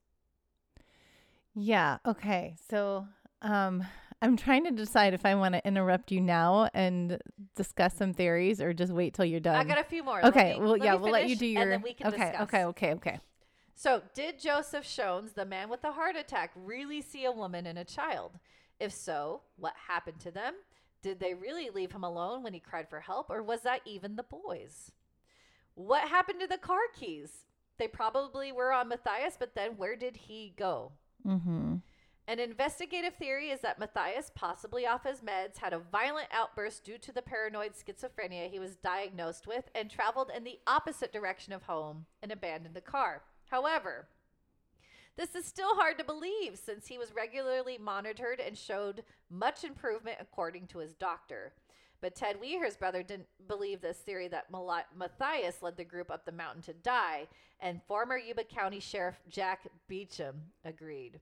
[1.53, 1.97] Yeah.
[2.05, 2.55] Okay.
[2.69, 3.07] So,
[3.41, 3.85] um,
[4.21, 7.19] I'm trying to decide if I want to interrupt you now and
[7.55, 9.55] discuss some theories or just wait till you're done.
[9.55, 10.25] I got a few more.
[10.25, 10.53] Okay.
[10.53, 11.61] me- well, yeah, we'll let you do your.
[11.61, 12.31] And then we can okay.
[12.31, 12.41] discuss.
[12.43, 12.63] Okay.
[12.65, 12.93] Okay.
[12.93, 13.19] Okay.
[13.77, 17.77] So, did Joseph Schons, the man with the heart attack, really see a woman and
[17.77, 18.39] a child?
[18.79, 20.53] If so, what happened to them?
[21.03, 24.15] Did they really leave him alone when he cried for help, or was that even
[24.15, 24.91] the boys?
[25.75, 27.45] What happened to the car keys?
[27.77, 30.93] They probably were on Mathias, but then where did he go?
[31.27, 31.75] Mm-hmm.
[32.27, 36.97] An investigative theory is that Mathias, possibly off his meds, had a violent outburst due
[36.97, 41.63] to the paranoid schizophrenia he was diagnosed with and traveled in the opposite direction of
[41.63, 43.21] home and abandoned the car.
[43.49, 44.07] However,
[45.17, 50.17] this is still hard to believe since he was regularly monitored and showed much improvement
[50.19, 51.53] according to his doctor.
[52.01, 56.31] But Ted Weher's brother didn't believe this theory that Mathias led the group up the
[56.31, 57.27] mountain to die,
[57.61, 61.21] and former Yuba County Sheriff Jack Beecham agreed.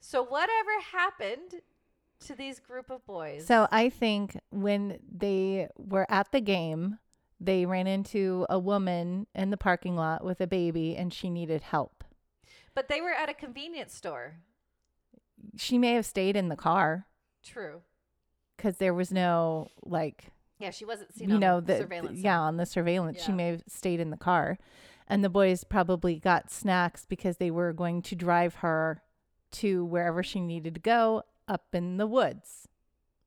[0.00, 1.62] So whatever happened
[2.26, 3.46] to these group of boys?
[3.46, 6.98] So I think when they were at the game,
[7.40, 11.62] they ran into a woman in the parking lot with a baby and she needed
[11.62, 12.04] help.
[12.74, 14.36] but they were at a convenience store.
[15.56, 17.06] She may have stayed in the car
[17.42, 17.82] True.
[18.56, 20.26] because there was no like
[20.58, 22.18] Yeah, she wasn't seen you on know the the surveillance.
[22.20, 24.58] yeah on the surveillance she may have stayed in the car
[25.06, 29.02] and the boys probably got snacks because they were going to drive her
[29.52, 32.66] to wherever she needed to go up in the woods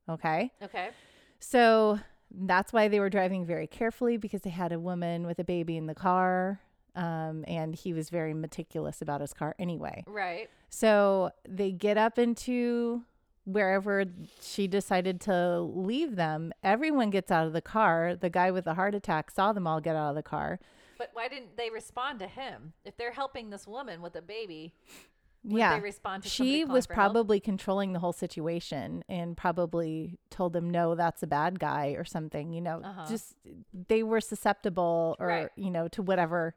[0.08, 0.88] okay Okay.
[1.38, 2.00] so
[2.30, 5.76] that's why they were driving very carefully because they had a woman with a baby
[5.76, 6.60] in the car
[6.96, 10.48] um, and he was very meticulous about his car anyway Right.
[10.68, 13.02] so they get up into
[13.44, 14.04] wherever
[14.42, 16.52] she decided to leave them.
[16.62, 18.14] Everyone gets out of the car.
[18.14, 20.60] The guy with the heart attack saw them all get out of the car.
[20.98, 22.74] But why didn't they respond to him?
[22.84, 24.74] If they're helping this woman with a baby,
[25.44, 25.78] would yeah.
[25.78, 27.12] respond to She was for help?
[27.12, 32.04] probably controlling the whole situation and probably told them, no, that's a bad guy or
[32.04, 32.52] something.
[32.52, 33.06] You know, Uh-huh.
[33.08, 33.34] just
[33.72, 35.50] they were susceptible or, Right.
[35.56, 36.54] you know, to whatever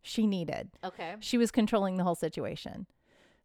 [0.00, 0.70] she needed.
[0.82, 1.14] Okay.
[1.20, 2.86] She was controlling the whole situation.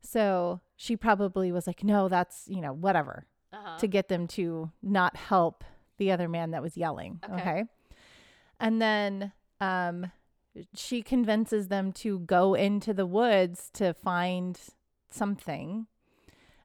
[0.01, 3.25] So she probably was like, no, that's, you know, whatever.
[3.53, 3.77] Uh-huh.
[3.77, 5.63] to get them to not help
[5.97, 7.21] the other man that was yelling.
[7.23, 7.33] Okay.
[7.41, 7.63] Okay.
[8.59, 9.31] And then
[9.61, 10.11] um
[10.73, 14.59] she convinces them to go into the woods to find
[15.17, 15.87] something.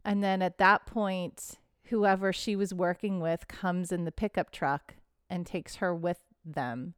[0.04, 4.94] And then at that point, whoever she was working with comes in the pickup truck
[5.30, 6.94] and takes her with them.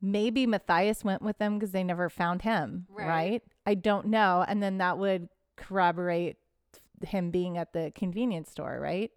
[0.00, 3.06] Maybe Mathias went with them because they never found him, Right.
[3.08, 3.42] right.
[3.66, 4.44] I don't know.
[4.46, 6.36] And then that would corroborate
[7.02, 9.10] him being at the convenience store, right?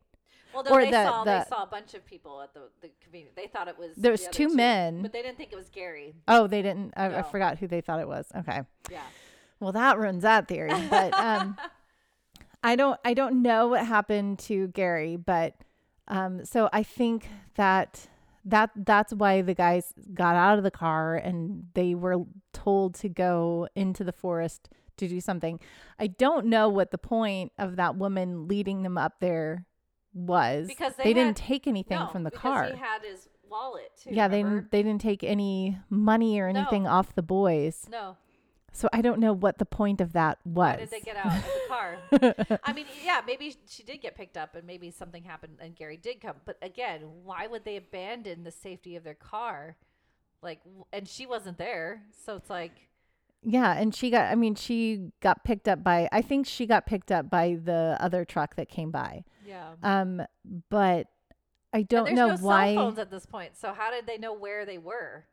[0.54, 2.90] Well, or they the- saw the- they saw a bunch of people at the the
[3.02, 3.36] convenience.
[3.36, 5.02] They thought it was There was the other two men.
[5.04, 6.16] but they didn't think it was Gary.
[6.28, 6.94] Oh, they didn't.
[6.98, 8.26] I, I forgot who they thought it was.
[8.36, 8.62] Okay.
[8.90, 9.04] Yeah.
[9.60, 10.72] Well, that ruins that theory.
[10.90, 11.58] But um,
[12.64, 13.00] I don't.
[13.06, 15.56] I don't know what happened to Gary, but
[16.08, 18.08] um, so I think that
[18.46, 23.10] that that's why the guys got out of the car and they were told to
[23.10, 25.60] go into the forest to do something.
[26.00, 29.66] I don't know what the point of that woman leading them up there
[30.14, 32.66] was Because they didn't take anything no, from the because car.
[32.66, 34.10] He had his wallet too.
[34.12, 34.72] yeah, they didn't.
[34.72, 36.62] They didn't take any money or No.
[36.62, 37.86] anything off the boys.
[37.92, 38.18] No.
[38.72, 40.56] So I don't know what the point of that was.
[40.56, 42.60] Why did they get out of the car?
[42.64, 45.98] I mean, yeah, maybe she did get picked up and maybe something happened and Gary
[45.98, 46.36] did come.
[46.46, 49.76] But again, why would they abandon the safety of their car?
[50.42, 50.62] Like,
[50.94, 52.04] and she wasn't there.
[52.26, 52.90] So it's like,
[53.42, 54.32] yeah, and she got.
[54.32, 56.10] I mean, she got picked up by.
[56.12, 59.24] I think she got picked up by the other truck that came by.
[59.46, 59.72] yeah.
[59.82, 60.22] Um,
[60.70, 61.08] but
[61.74, 62.74] I don't there's know no why.
[62.74, 63.56] cell phones at this point.
[63.56, 65.26] So how did they know where they were?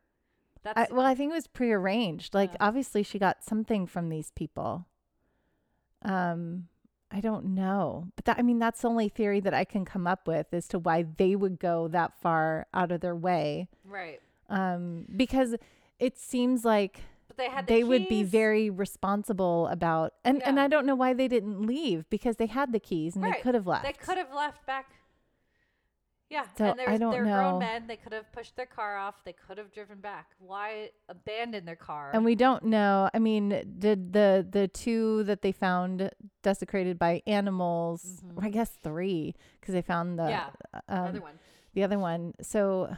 [0.66, 2.34] That's I, well, I think it was prearranged.
[2.34, 2.56] Like, Yeah.
[2.60, 4.86] obviously, she got something from these people.
[6.02, 6.68] Um,
[7.10, 10.06] I don't know, but that I mean, that's the only theory that I can come
[10.06, 13.68] up with as to why they would go that far out of their way.
[13.84, 14.20] right.
[14.48, 15.56] Um, because
[15.98, 20.58] it seems like But they had the they would be very responsible about, and and
[20.60, 23.54] I don't know why they didn't leave because they had the keys and they could
[23.54, 23.84] have left.
[23.84, 24.90] They could have left back.
[26.28, 27.50] Yeah, So, and I don't they're know.
[27.50, 27.86] grown men.
[27.86, 29.14] They could have pushed their car off.
[29.24, 30.30] They could have driven back.
[30.38, 32.10] Why abandon their car?
[32.12, 33.08] And we don't know.
[33.14, 36.10] I mean, did the the two that they found
[36.42, 38.22] desecrated by animals?
[38.24, 38.36] Mhm.
[38.38, 40.50] Or I guess three because they found the yeah,
[40.88, 41.38] um, another one.
[41.74, 42.34] the other one.
[42.42, 42.96] So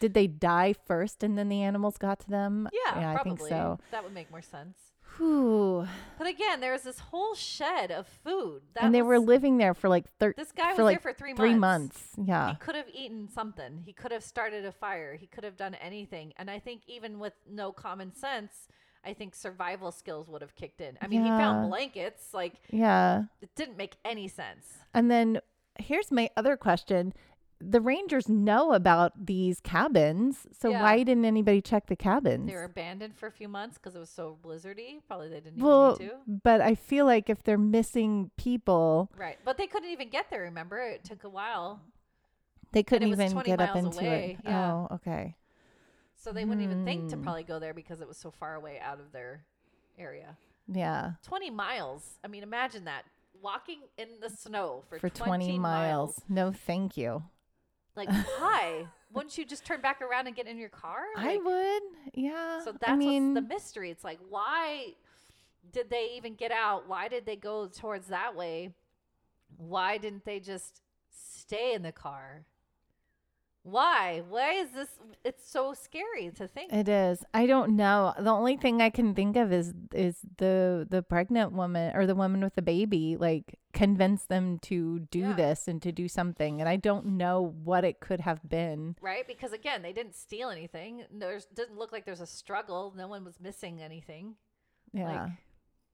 [0.00, 2.68] did they die first and then the animals got to them?
[2.86, 3.78] Yeah, yeah, I think so.
[3.90, 4.76] That would make more sense.
[5.16, 5.86] Whew.
[6.18, 8.62] But again, there was this whole shed of food.
[8.74, 11.16] That and they were living there for like thir- This guy was like there for
[11.16, 11.40] three months.
[11.40, 12.08] three months.
[12.22, 12.50] Yeah.
[12.50, 13.82] He could have eaten something.
[13.84, 15.14] He could have started a fire.
[15.14, 16.32] He could have done anything.
[16.36, 18.68] And I think even with no common sense,
[19.04, 20.98] I think survival skills would have kicked in.
[21.00, 22.34] I mean, he found blankets.
[22.34, 23.24] Like Yeah.
[23.40, 24.78] it didn't make any sense.
[24.92, 25.40] And then
[25.78, 27.12] here's my other question.
[27.58, 30.46] The rangers know about these cabins.
[30.52, 30.82] So Yeah.
[30.82, 32.46] why didn't anybody check the cabins?
[32.48, 35.00] They were abandoned for a few months because it was so blizzardy.
[35.06, 36.40] Probably they didn't well, even need to.
[36.42, 39.38] but I feel like if they're missing people, Right.
[39.44, 40.78] But they couldn't even get there, remember?
[40.78, 41.80] It took a while.
[42.72, 44.44] they couldn't even get up into away, it.
[44.44, 44.72] yeah.
[44.90, 45.36] Oh, okay.
[46.14, 47.22] So they wouldn't even think to Hmm.
[47.22, 49.44] probably go there because it was so far away out of their
[49.98, 50.36] area.
[50.68, 51.12] Yeah.
[51.22, 52.18] 20 miles.
[52.22, 53.04] I mean, imagine that.
[53.40, 56.20] Walking in the snow for, For 20 miles.
[56.28, 57.22] No, thank you.
[57.96, 58.86] Like, why?
[59.12, 61.02] Wouldn't you just turn back around and get in your car?
[61.16, 61.82] I would.
[62.14, 62.62] Yeah.
[62.62, 63.90] So that's I mean, what's the mystery.
[63.90, 64.94] It's like, why
[65.72, 66.88] did they even get out?
[66.88, 68.74] Why did they go towards that way?
[69.56, 70.80] Why didn't they just
[71.10, 72.44] stay in the car?
[73.68, 74.22] Why?
[74.28, 74.88] Why is this?
[75.24, 76.72] It's so scary to think.
[76.72, 77.24] It is.
[77.34, 78.14] I don't know.
[78.16, 82.14] The only thing I can think of is is the the pregnant woman or the
[82.14, 85.32] woman with the baby like convince them to do Yeah.
[85.32, 88.94] this and to do something and I don't know what it could have been.
[89.00, 89.26] right?
[89.26, 91.04] Because again, they didn't steal anything.
[91.12, 92.94] There's didn't look like there's a struggle.
[92.96, 94.36] No one was missing anything.
[94.92, 95.22] Yeah.
[95.24, 95.30] Like-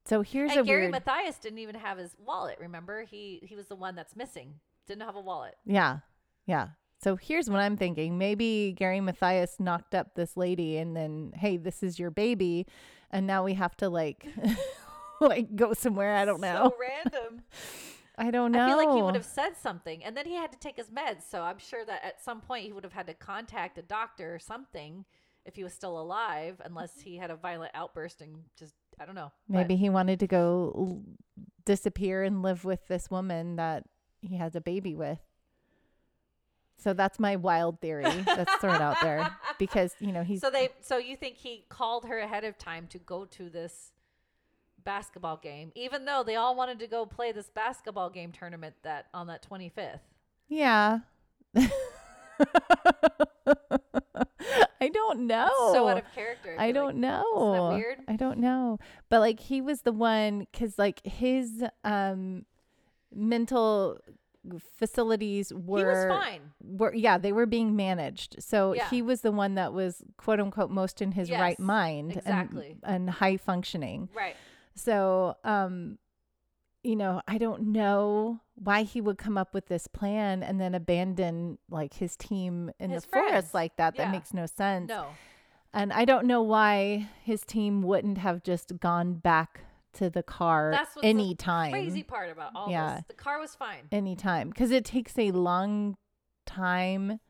[0.04, 2.58] so here's and a Gary weird Mathias didn't even have his wallet.
[2.60, 4.60] Remember, he he was the one that's missing.
[4.86, 5.54] Didn't have a wallet.
[5.64, 6.00] Yeah.
[6.44, 6.68] Yeah.
[7.02, 8.16] So here's what I'm thinking.
[8.16, 12.66] Maybe Gary Mathias knocked up this lady and then, hey, this is your baby.
[13.10, 14.26] And now we have to like
[15.20, 16.14] like go somewhere.
[16.16, 16.72] I don't know.
[16.72, 17.42] So random.
[18.18, 18.64] I don't know.
[18.64, 20.90] I feel like he would have said something, and then he had to take his
[20.90, 21.22] meds.
[21.28, 24.34] So I'm sure that at some point he would have had to contact a doctor
[24.34, 25.06] or something
[25.46, 29.14] if he was still alive, unless he had a violent outburst and just I don't
[29.14, 29.32] know.
[29.48, 31.02] But Maybe he wanted to go l-
[31.64, 33.84] disappear and live with this woman that
[34.20, 35.18] he has a baby with.
[36.82, 40.70] So that's my wild theory that's thrown out there because, you know, he's so they.
[40.80, 43.92] So you think he called her ahead of time to go to this
[44.84, 49.06] basketball game, even though they all wanted to go play this basketball game tournament that
[49.14, 50.00] on that 25th.
[50.48, 50.98] yeah.
[54.80, 55.70] I don't know.
[55.72, 56.56] So out of character.
[56.58, 56.96] I don't like.
[56.96, 57.70] know.
[57.74, 57.98] weird?
[58.08, 58.80] I don't know.
[59.08, 62.44] But like he was the one cuz like his um
[63.14, 63.98] mental
[64.78, 66.40] facilities were He was fine.
[66.60, 68.36] were yeah, they were being managed.
[68.42, 68.88] So Yeah.
[68.90, 72.76] he was the one that was quote unquote most in his right mind exactly.
[72.82, 74.08] and and high functioning.
[74.14, 74.36] Right.
[74.74, 75.98] So um
[76.84, 80.74] you know, I don't know why he would come up with this plan and then
[80.74, 83.96] abandon like his team in His the forest like that.
[83.96, 84.88] That makes no sense.
[84.88, 85.06] No.
[85.72, 89.60] And I don't know why his team wouldn't have just gone back
[89.94, 91.72] to the car That's what's the anytime.
[91.72, 92.96] Crazy part about all Yeah.
[92.96, 93.04] this.
[93.08, 93.88] The car was fine.
[93.92, 94.48] Anytime.
[94.48, 95.96] Because it takes a long
[96.46, 97.20] time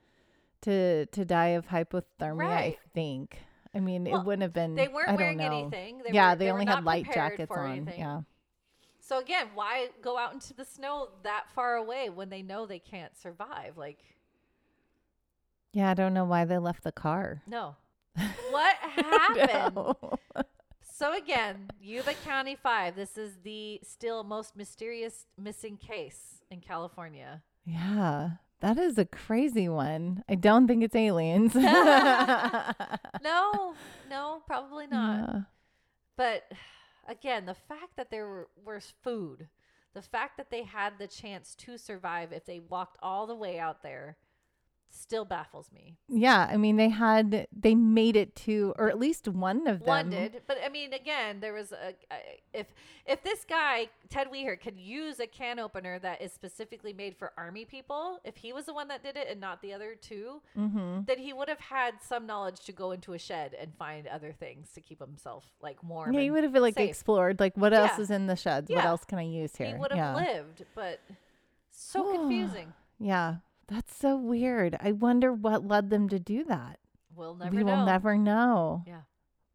[0.63, 2.79] to to die of hypothermia, Right.
[2.83, 3.43] I think.
[3.75, 4.75] I mean, Well, it wouldn't have been.
[4.75, 5.45] They weren't I don't wearing know.
[5.63, 5.99] anything.
[6.07, 7.71] They yeah, were, they, were only had light jackets on.
[7.71, 7.99] anything.
[7.99, 8.21] Yeah.
[9.01, 12.79] So again, why go out into the snow that far away when they know they
[12.79, 13.77] can't survive?
[13.77, 13.99] Like,
[15.73, 17.43] Yeah, I don't know why they left the car.
[17.47, 17.77] no.
[18.51, 19.97] What happened?
[21.03, 27.43] So again, Yuba County 5, this is the still most mysterious missing case in California.
[27.65, 28.31] Yeah.
[28.61, 30.23] That is a crazy one.
[30.29, 31.55] I don't think it's aliens.
[33.21, 33.75] No,
[34.09, 35.29] no, probably not.
[35.29, 35.41] Yeah.
[36.17, 36.45] But
[37.09, 39.49] again, the fact that there were, was food,
[39.95, 43.59] the fact that they had the chance to survive if they walked all the way
[43.59, 44.19] out there
[44.93, 45.97] still baffles me.
[46.09, 49.89] Yeah, I mean they had they made it to or at least one of them.
[49.89, 52.67] One did, but I mean, again, there was a, a if
[53.07, 57.33] if this guy Ted Weiher could use a can opener that is specifically made for
[57.37, 60.41] army people, if he was the one that did it and not the other 2
[60.57, 61.01] mm-hmm.
[61.07, 64.33] then he would have had some knowledge to go into a shed and find other
[64.33, 66.13] things to keep himself like warm.
[66.13, 66.91] Yeah, and would have like safe.
[66.91, 68.03] explored like what else Yeah.
[68.03, 68.71] is in the sheds?
[68.71, 69.69] What else can I use here?
[69.69, 70.15] He would have yeah.
[70.15, 71.01] lived, but
[71.71, 72.73] so confusing.
[72.99, 73.37] Yeah.
[73.73, 74.77] That's so weird.
[74.81, 76.79] I wonder what led them to do that.
[77.17, 77.77] We'll never we know.
[77.77, 78.85] will never know.
[78.87, 79.01] Yeah.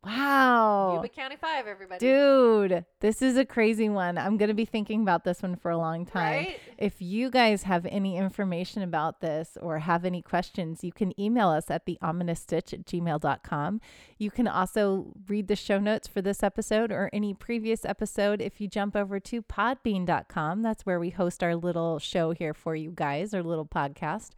[0.08, 0.94] Wow.
[0.96, 2.00] Yuba County 5, everybody.
[2.00, 4.18] Dude, this is a crazy one.
[4.18, 6.46] I'm going to be thinking about this one for a long time.
[6.46, 6.60] Right?
[6.78, 11.50] If you guys have any information about this or have any questions, you can email
[11.50, 13.82] us at the ominous stitch at gmail.com.
[14.18, 18.62] You can also read the show notes for this episode or any previous episode if
[18.62, 20.62] you jump over to podbean.com.
[20.62, 24.32] That's where we host our little show here for you guys, our little podcast.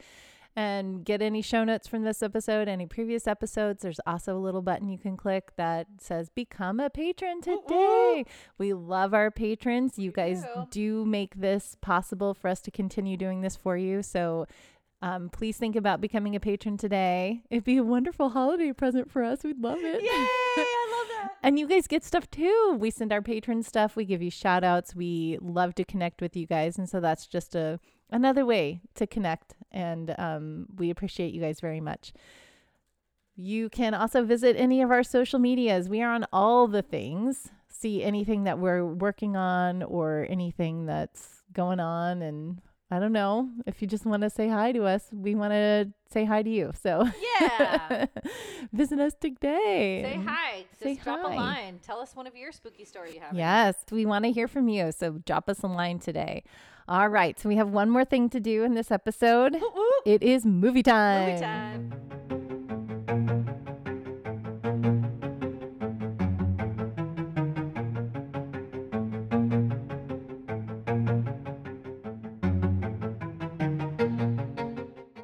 [0.60, 3.82] And get any show notes from this episode, any previous episodes.
[3.82, 8.26] There's also a little button you can click that says Become a Patron today.
[8.58, 9.98] We love our patrons.
[9.98, 10.68] You guys do.
[10.70, 14.04] do make this possible for us to continue doing this for you.
[14.04, 14.48] So
[15.02, 17.42] um, please think about becoming a patron today.
[17.50, 19.46] It'd be a wonderful holiday present for us.
[19.46, 20.02] We'd love it.
[20.02, 20.10] Yay!
[20.12, 21.38] I love that.
[21.42, 22.76] And you guys get stuff too.
[22.78, 23.96] We send our patrons stuff.
[23.96, 24.94] We give you shout outs.
[24.94, 26.78] We love to connect with you guys.
[26.78, 27.80] And so that's just a
[28.12, 29.56] another way to connect.
[29.72, 32.14] And um, we appreciate you guys very much.
[33.36, 35.88] You can also visit any of our social medias.
[35.88, 37.50] We are on all the things.
[37.70, 42.22] See anything that we're working on or anything that's going on.
[42.22, 42.62] And
[42.92, 45.90] I don't know if you just want to say hi to us, we want to
[46.12, 46.72] say hi to you.
[46.82, 47.08] So
[47.40, 48.08] Yeah.
[48.74, 50.02] visit us today.
[50.04, 50.66] Say hi.
[50.72, 51.34] Just Say drop hi.
[51.34, 51.80] a line.
[51.82, 53.34] Tell us one of your spooky story you have.
[53.36, 54.92] Yes, we want to hear from you.
[54.92, 56.44] So drop us a line today.
[56.90, 57.40] All right.
[57.40, 59.54] So we have one more thing to do in this episode.
[59.54, 59.90] Woo, woo.
[60.08, 61.30] It is movie time.
[61.30, 61.94] Movie time.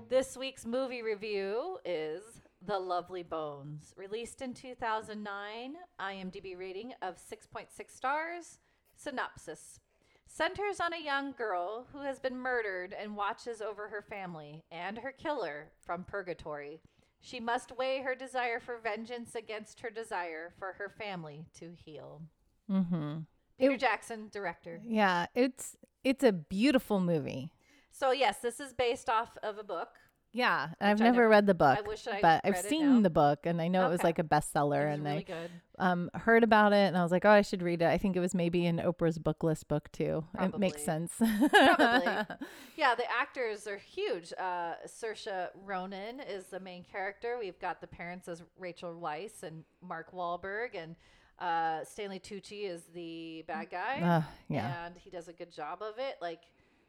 [0.07, 2.21] This week's movie review is
[2.63, 3.91] The Lovely Bones.
[3.97, 8.59] Released in 2009, IMDb rating of 6.6 stars.
[8.95, 9.79] Synopsis
[10.27, 14.97] centers on a young girl who has been murdered and watches over her family and
[14.97, 16.81] her killer from purgatory.
[17.21, 22.21] She must weigh her desire for vengeance against her desire for her family to heal.
[22.69, 23.19] Mm-hmm.
[23.59, 24.79] Peter It- Jackson, director.
[24.83, 27.51] Yeah, it's it's a beautiful movie.
[27.91, 29.95] So, yes, this is based off of a book.
[30.35, 33.01] Yeah, I've never, never- read the book, I wish I but I've seen now.
[33.01, 35.51] the book, and I know it was like a bestseller, and really I good.
[35.79, 37.85] um, heard about it, and I was like, oh, I should read it.
[37.85, 40.25] I think it was maybe in Oprah's book list book too.
[40.37, 41.13] It makes sense.
[41.17, 42.35] Probably.
[42.77, 44.33] Yeah, the actors are huge.
[44.37, 47.37] Uh, Saoirse Ronan is the main character.
[47.39, 50.97] We've got the parents as Rachel Weisz and Mark Wahlberg, and
[51.39, 54.01] uh, Stanley Tucci is the bad guy.
[54.01, 54.85] Uh, yeah.
[54.85, 56.17] and he does a good job of it.
[56.21, 56.41] Like,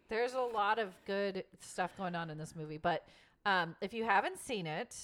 [0.08, 2.78] there's a lot of good stuff going on in this movie.
[2.78, 3.06] But
[3.46, 4.94] um, if you haven't seen it,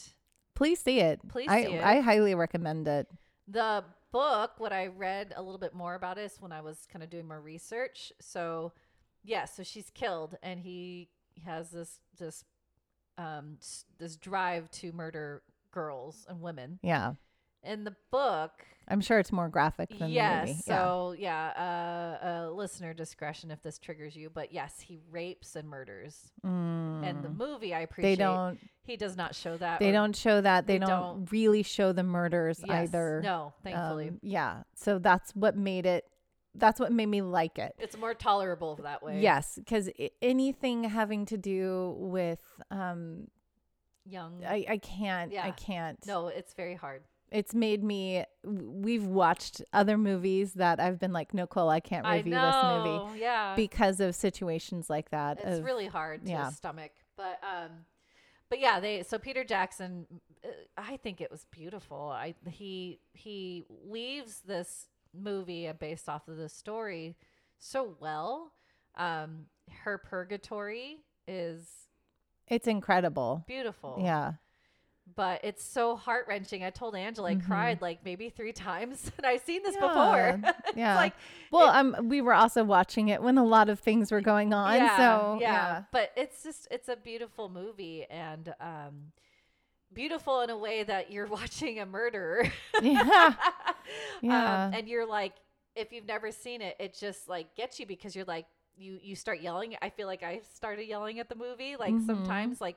[0.55, 1.21] Please see it.
[1.29, 1.83] Please I, see it.
[1.83, 3.09] I highly recommend it.
[3.49, 7.03] the book, what I read a little bit more about is when I was kind
[7.03, 8.13] of doing more research.
[8.21, 8.73] So,
[9.25, 11.09] yeah, so she's killed, and he
[11.45, 12.45] has this this
[13.19, 13.59] um
[13.99, 16.79] this drive to murder girls and women.
[16.83, 17.15] Yeah.
[17.65, 20.47] In the book, I'm sure it's more graphic than yes.
[20.47, 20.63] the movie.
[20.63, 24.31] So yeah, uh, uh, listener discretion if this triggers you.
[24.31, 26.33] But yes, he rapes and murders.
[26.45, 27.09] Mm.
[27.09, 28.17] And the movie, I appreciate.
[28.17, 29.81] they don't He does not show that.
[29.81, 30.67] they don't show that.
[30.67, 33.21] They, they don't, don't- really show the murders Yes, either.
[33.23, 34.63] No, thankfully, Um, yeah.
[34.75, 36.05] So that's what made it
[36.55, 37.75] that's what made me like it.
[37.79, 39.21] it's more tolerable that way.
[39.21, 39.89] Yes, because
[40.21, 43.29] anything having to do with um,
[44.05, 44.45] young.
[44.45, 45.33] I, I can't.
[45.33, 45.47] Yeah.
[45.47, 45.99] I can't.
[46.07, 47.05] no, it's very hard.
[47.33, 48.25] It's made me.
[48.45, 52.47] We've watched other movies that I've been like, Nicole, I can't I review know.
[52.85, 55.39] this movie Yeah, because of situations like that.
[55.39, 56.51] it's of- really hard to yeah.
[56.51, 56.93] stomach.
[57.17, 57.71] But um,
[58.51, 60.07] but yeah, they so Peter Jackson.
[60.45, 62.11] uh, I think it was beautiful.
[62.11, 67.17] I he he weaves this movie based off of the story
[67.59, 68.53] so well.
[68.97, 69.47] Um,
[69.85, 71.67] her purgatory is
[72.49, 73.45] It's incredible.
[73.47, 73.99] beautiful.
[74.03, 74.33] Yeah.
[75.15, 76.65] But it's so heart wrenching.
[76.65, 77.47] I told Angela I Mhm.
[77.47, 80.53] cried like maybe three times, and I've seen this Yeah, before.
[80.77, 80.97] Yeah.
[80.97, 81.15] like
[81.51, 84.53] Well, it- um, we were also watching it when a lot of things were going
[84.55, 84.77] on.
[84.77, 89.13] yeah, so yeah, but it's just it's a beautiful movie and um,
[89.93, 92.51] beautiful in a way that you're watching a murderer.
[92.81, 93.35] Yeah.
[94.23, 94.67] Yeah.
[94.67, 95.35] Um, and you're like,
[95.75, 99.15] if you've never seen it, it just like gets you because you're like you you
[99.17, 99.77] start yelling.
[99.83, 101.77] I feel like I started yelling at the movie.
[101.77, 102.07] Like Mhm.
[102.07, 102.77] sometimes like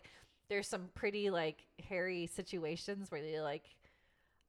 [0.49, 3.63] there's some pretty like hairy situations where you're like.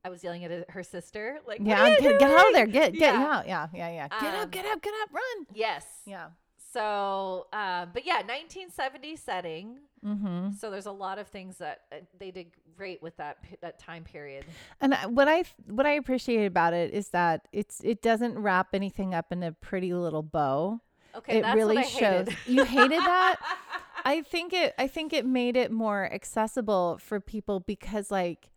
[0.05, 1.99] I was yelling at uh, her sister, like, "What yeah.
[1.99, 2.67] Get, get out of there.
[2.67, 3.23] Get get Yeah.
[3.39, 3.49] out.
[3.49, 3.67] Yeah.
[3.75, 3.89] Yeah.
[3.91, 4.09] Yeah.
[4.21, 4.51] Get Um, up.
[4.53, 4.81] Get up.
[4.81, 5.13] Get up.
[5.13, 5.47] Run.
[5.53, 5.85] Yes.
[6.07, 6.29] Yeah.
[6.73, 9.79] So, um, but yeah, 1970 setting.
[10.05, 10.51] Mm-hmm.
[10.61, 14.05] So there's a lot of things that uh, they did great with that that time
[14.05, 14.45] period.
[14.81, 19.13] And what I what I appreciate about it is that it's it doesn't wrap anything
[19.13, 20.81] up in a pretty little bow.
[21.17, 22.29] Okay, it that's really what I shows.
[22.29, 22.37] hated.
[22.47, 23.37] You hated that.
[24.07, 28.51] I think it I think it made it more accessible for people because like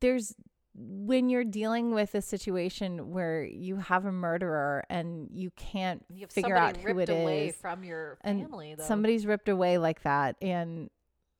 [0.00, 0.34] there's
[0.78, 6.26] when you're dealing with a situation where you have a murderer and you can't You
[6.26, 8.84] figure out who ripped it away is, from your and family, though.
[8.84, 10.90] somebody's ripped away like that and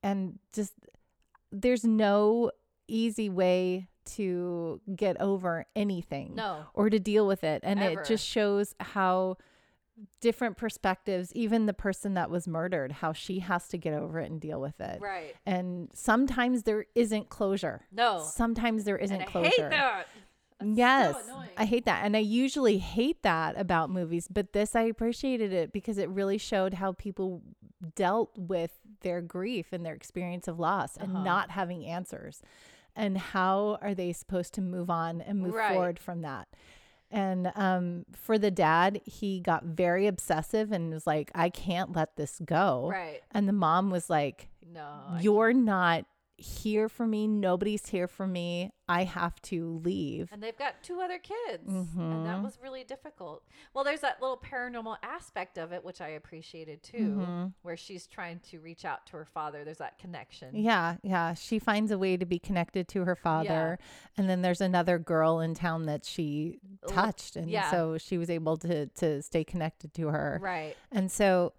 [0.01, 0.73] and just
[1.51, 2.49] there's no
[2.87, 8.01] easy way to get over anything no, or to deal with it and Ever.
[8.01, 9.37] it just shows how
[10.21, 14.29] different perspectives even the person that was murdered how she has to get over it
[14.29, 15.35] and deal with it right?
[15.45, 20.07] and sometimes there isn't closure No, sometimes there isn't and I closure hate that.
[20.59, 21.49] That's yes annoying.
[21.57, 25.71] i hate that and i usually hate that about movies but this i appreciated it
[25.71, 27.41] because it really showed how people
[27.95, 31.23] dealt with their grief and their experience of loss and Uh-huh.
[31.23, 32.41] not having answers
[32.95, 35.73] and how are they supposed to move on and move Right.
[35.73, 36.47] forward from that
[37.11, 42.15] and um, for the dad he got very obsessive and was like i can't let
[42.15, 43.21] this go right?
[43.31, 46.05] and the mom was like No, I you're not
[46.37, 50.99] here for me nobody's here for me i have to leave and they've got two
[51.01, 52.43] other kids and that Mhm.
[52.43, 53.43] was really difficult
[53.73, 57.53] well there's that little paranormal aspect of it which i appreciated too Mhm.
[57.63, 61.33] where she's trying to reach out to her father there's that connection Yeah, yeah.
[61.33, 63.79] She finds a way to be connected to her father.
[64.17, 67.35] And then there's another girl in town that she touched.
[67.35, 67.69] And yeah.
[67.71, 70.39] so she was able to to stay connected to her.
[70.41, 71.53] right And so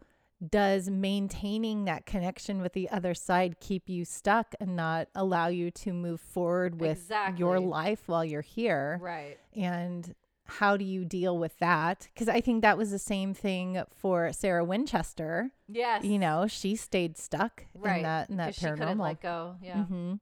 [0.47, 5.71] does maintaining that connection with the other side keep you stuck and not allow you
[5.73, 8.99] to move forward with your life while you're here?
[9.03, 10.15] right And
[10.47, 12.09] how do you deal with that?
[12.15, 15.51] Because I think that was the same thing for Sarah Winchester.
[15.69, 19.21] yes You know, she stayed stuck right in that in that 'cause she couldn't let
[19.21, 20.15] go yeah hmm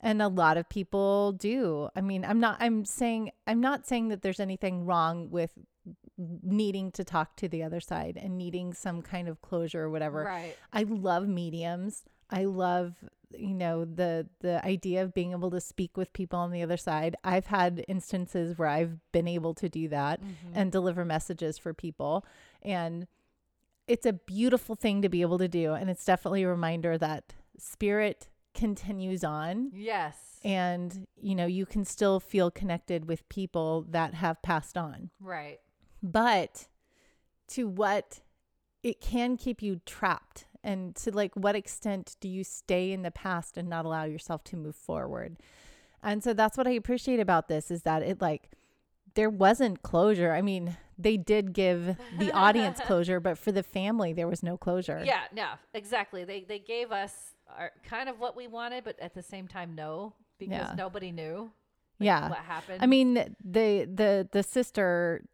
[0.00, 1.88] And a lot of people do.
[1.96, 2.58] I mean, I'm not.
[2.60, 3.30] I'm saying.
[3.46, 5.52] I'm not saying that there's anything wrong with
[6.16, 10.24] needing to talk to the other side and needing some kind of closure or whatever.
[10.24, 12.04] right I love mediums.
[12.30, 12.94] I love
[13.36, 16.76] you know the the idea of being able to speak with people on the other
[16.76, 17.16] side.
[17.24, 20.52] I've had instances where I've been able to do that Mhm.
[20.54, 22.24] and deliver messages for people
[22.62, 23.06] and
[23.86, 27.34] it's a beautiful thing to be able to do and it's definitely a reminder that
[27.58, 34.14] spirit continues on yes and you know you can still feel connected with people that
[34.14, 35.58] have passed on right
[36.04, 36.68] but
[37.48, 38.20] to what
[38.82, 43.10] it can keep you trapped and to like what extent do you stay in the
[43.10, 45.38] past and not allow yourself to move forward?
[46.02, 48.50] And so that's what i appreciate about this is that it like
[49.14, 50.32] there wasn't closure.
[50.32, 54.56] I mean they did give the audience closure but for the family there was no
[54.58, 55.02] closure.
[55.04, 56.24] Yeah no exactly.
[56.24, 59.74] They they gave us our, kind of what we wanted but at the same time
[59.74, 60.74] no because Yeah.
[60.76, 61.50] nobody knew
[62.00, 62.28] like, yeah.
[62.28, 62.82] what happened.
[62.82, 65.24] I mean the the the sister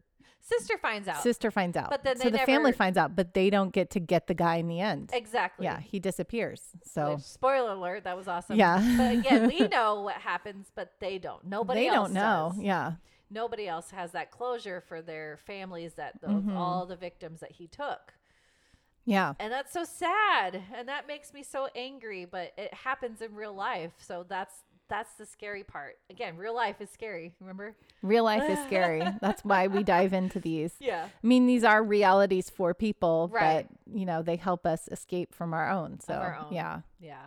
[0.41, 1.21] sister finds out.
[1.23, 1.89] Sister finds out.
[1.89, 4.55] But then so the family finds out but they don't get to get the guy
[4.57, 5.11] in the end.
[5.13, 5.65] Exactly.
[5.65, 6.61] Yeah he disappears.
[6.83, 8.57] So Which, spoiler alert that was awesome.
[8.57, 8.81] Yeah.
[8.97, 11.45] but again we know what happens but they don't.
[11.45, 11.93] Nobody else.
[11.93, 12.51] they don't know.
[12.55, 12.63] does.
[12.63, 12.91] yeah.
[13.29, 16.55] Nobody else has that closure for their families that of Mhm.
[16.57, 18.13] all the victims that he took.
[19.05, 19.33] Yeah.
[19.39, 20.61] And that's so sad.
[20.75, 23.93] And that makes me so angry but it happens in real life.
[23.99, 25.97] So that's that's the scary part.
[26.09, 27.75] Again real life is scary remember?
[28.03, 29.01] Real life is scary.
[29.21, 30.73] That's why we dive into these.
[30.79, 31.05] Yeah.
[31.23, 33.65] I mean these are realities for people Right.
[33.69, 36.53] but you know they help us escape from our own so our own.
[36.53, 36.81] yeah.
[36.99, 37.21] Yeah.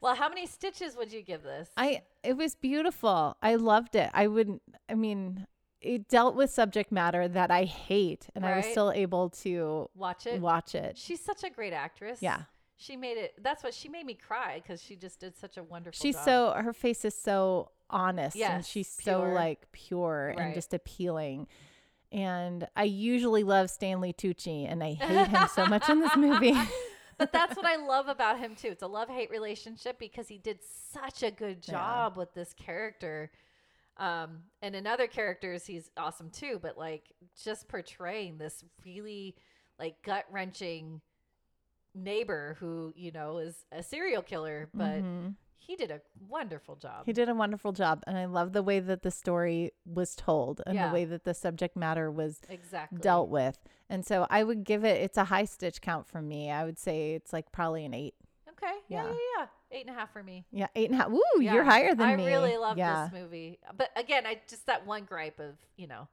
[0.00, 1.68] Well how many stitches would you give this?
[1.76, 3.36] I it was beautiful.
[3.42, 4.10] I loved it.
[4.14, 5.46] I wouldn't i mean
[5.82, 10.26] it dealt with subject matter that i hate and i was still able to watch
[10.26, 10.40] it?
[10.40, 10.96] watch it.
[10.96, 12.20] She's such a great actress.
[12.22, 12.44] Yeah
[12.76, 15.62] she made it that's what she made me cry because she just did such a
[15.62, 16.24] wonderful she's job.
[16.24, 21.46] so her face is so honest and Yes, she's so like pure and just appealing
[22.10, 26.56] and i usually love stanley tucci and i hate him so much in this movie
[27.18, 28.66] but that's what I love about him too.
[28.68, 31.74] It's a love hate relationship because he did such a good Yeah.
[31.74, 33.30] job with this character.
[33.98, 36.58] Um, and in other characters, he's awesome too.
[36.60, 39.36] But like just portraying this really
[39.78, 41.00] like gut wrenching
[41.94, 45.34] neighbor who you know is a serial killer, but Mhm.
[45.56, 47.06] he did a wonderful job.
[47.06, 50.60] he did a wonderful job and i love the way that the story was told
[50.66, 50.88] and Yeah.
[50.88, 53.58] the way that the subject matter was exactly dealt with
[53.88, 56.78] and so i would give it it's a high stitch count for me i would
[56.78, 58.14] say it's like probably an eight
[58.50, 58.72] Okay.
[58.88, 59.10] Yeah, Yeah.
[59.10, 59.46] yeah, yeah.
[59.72, 60.44] Eight and a half for me.
[60.50, 61.54] yeah eight and a half Woo, Yeah.
[61.54, 63.58] you're higher than I me I really love yeah this movie.
[63.76, 66.08] But again, I just that one gripe of, you know,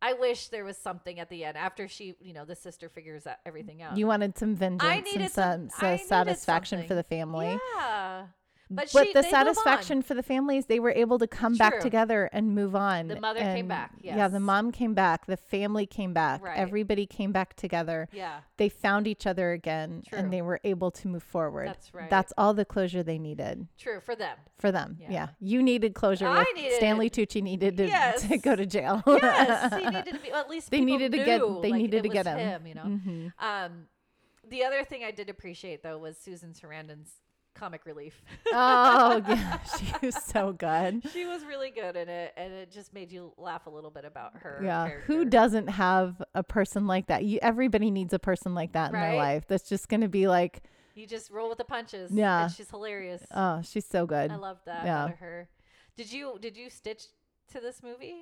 [0.00, 3.26] I wish there was something at the end after she, you know, the sister figures
[3.44, 3.96] everything out.
[3.96, 8.26] you wanted some vengeance I needed and some- some, needed satisfaction for the family Yeah.
[8.70, 9.46] But, but she, the they move on.
[9.46, 13.08] satisfaction for the families, they were able to come back together and move on.
[13.08, 15.24] The mother came And, back, Yeah, the mom came back.
[15.26, 16.44] The family came back.
[16.44, 16.58] Right.
[16.58, 18.08] Everybody came back together.
[18.12, 18.40] Yeah.
[18.58, 20.18] They found each other again True.
[20.18, 21.68] and they were able to move forward.
[21.68, 22.10] That's right.
[22.10, 24.36] That's all the closure they needed True for them.
[24.58, 24.98] for them.
[25.00, 25.10] Yeah.
[25.10, 25.28] Yeah.
[25.40, 26.26] You needed closure.
[26.28, 27.08] I needed Stanley.
[27.08, 28.28] Tucci needed to, Yes.
[28.28, 29.02] to go to jail.
[29.06, 30.30] Yes, he needed to be.
[30.30, 32.66] Well, at least They needed to get- they like, needed to get was him.
[32.66, 32.82] You know.
[32.84, 33.32] Mhm.
[33.38, 33.86] Um,
[34.48, 37.12] the other thing I did appreciate though was Susan Sarandon's
[37.58, 38.22] comic relief.
[38.50, 39.58] Oh, yeah.
[39.78, 41.02] She was so good.
[41.12, 44.04] she was really good in it, and it just made you laugh a little bit
[44.04, 44.60] about her.
[44.64, 44.88] Yeah.
[45.06, 47.24] Who doesn't have a person like that?
[47.24, 49.44] You, everybody needs a person like that in their life.
[49.46, 50.62] That's just going to be like,
[50.94, 52.10] You just roll with the punches.
[52.10, 52.44] Yeah.
[52.44, 53.22] and she's hilarious.
[53.34, 54.30] oh, she's so good.
[54.30, 55.08] I love that yeah.
[55.08, 55.48] her.
[55.96, 57.04] Did you did you stitch
[57.52, 58.14] to this movie?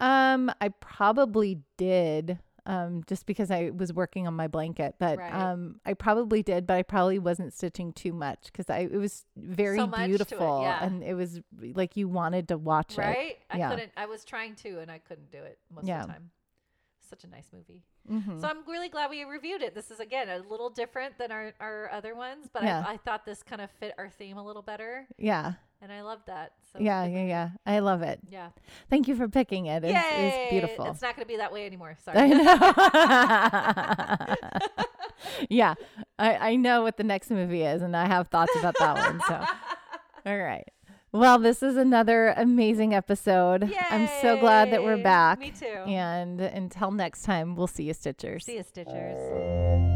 [0.00, 2.38] Um, I probably did.
[2.64, 5.32] Um, just because I was working on my blanket, but Right.
[5.34, 9.24] um, I probably did, but I probably wasn't stitching too much because I it was
[9.36, 10.84] very So to it, beautiful yeah.
[10.84, 12.98] and it was like you wanted to watch it.
[12.98, 13.38] Right?
[13.50, 13.70] I Yeah.
[13.70, 13.90] couldn't.
[13.96, 16.02] I was trying to, and I couldn't do it most Yeah.
[16.02, 16.30] of the time.
[17.00, 17.82] Such a nice movie.
[18.08, 18.40] Mhm.
[18.40, 19.74] So I'm really glad we reviewed it.
[19.74, 22.62] This is again a little different than our, our other ones, but.
[22.62, 26.02] I, I thought this kind of fit our theme a little better, yeah, and I
[26.02, 26.52] love that.
[26.72, 27.50] So yeah, yeah, yeah.
[27.66, 28.20] I love it.
[28.30, 28.50] yeah.
[28.88, 29.84] Thank you for picking it.
[29.84, 30.28] It's, Yay!
[30.28, 30.86] it's beautiful.
[30.86, 31.98] It's not going to be that way anymore.
[32.02, 32.18] Sorry.
[32.18, 32.28] I
[34.28, 34.76] know.
[35.50, 35.74] yeah,
[36.18, 39.20] I, I know what the next movie is, and I have thoughts about that one.
[39.26, 39.44] So,
[40.30, 40.68] all right.
[41.10, 43.68] Well, this is another amazing episode.
[43.68, 43.76] Yay!
[43.90, 45.40] I'm so glad that we're back.
[45.40, 45.66] Me too.
[45.66, 48.44] And until next time, we'll see you, Stitchers.
[48.44, 49.91] See you, Stitchers.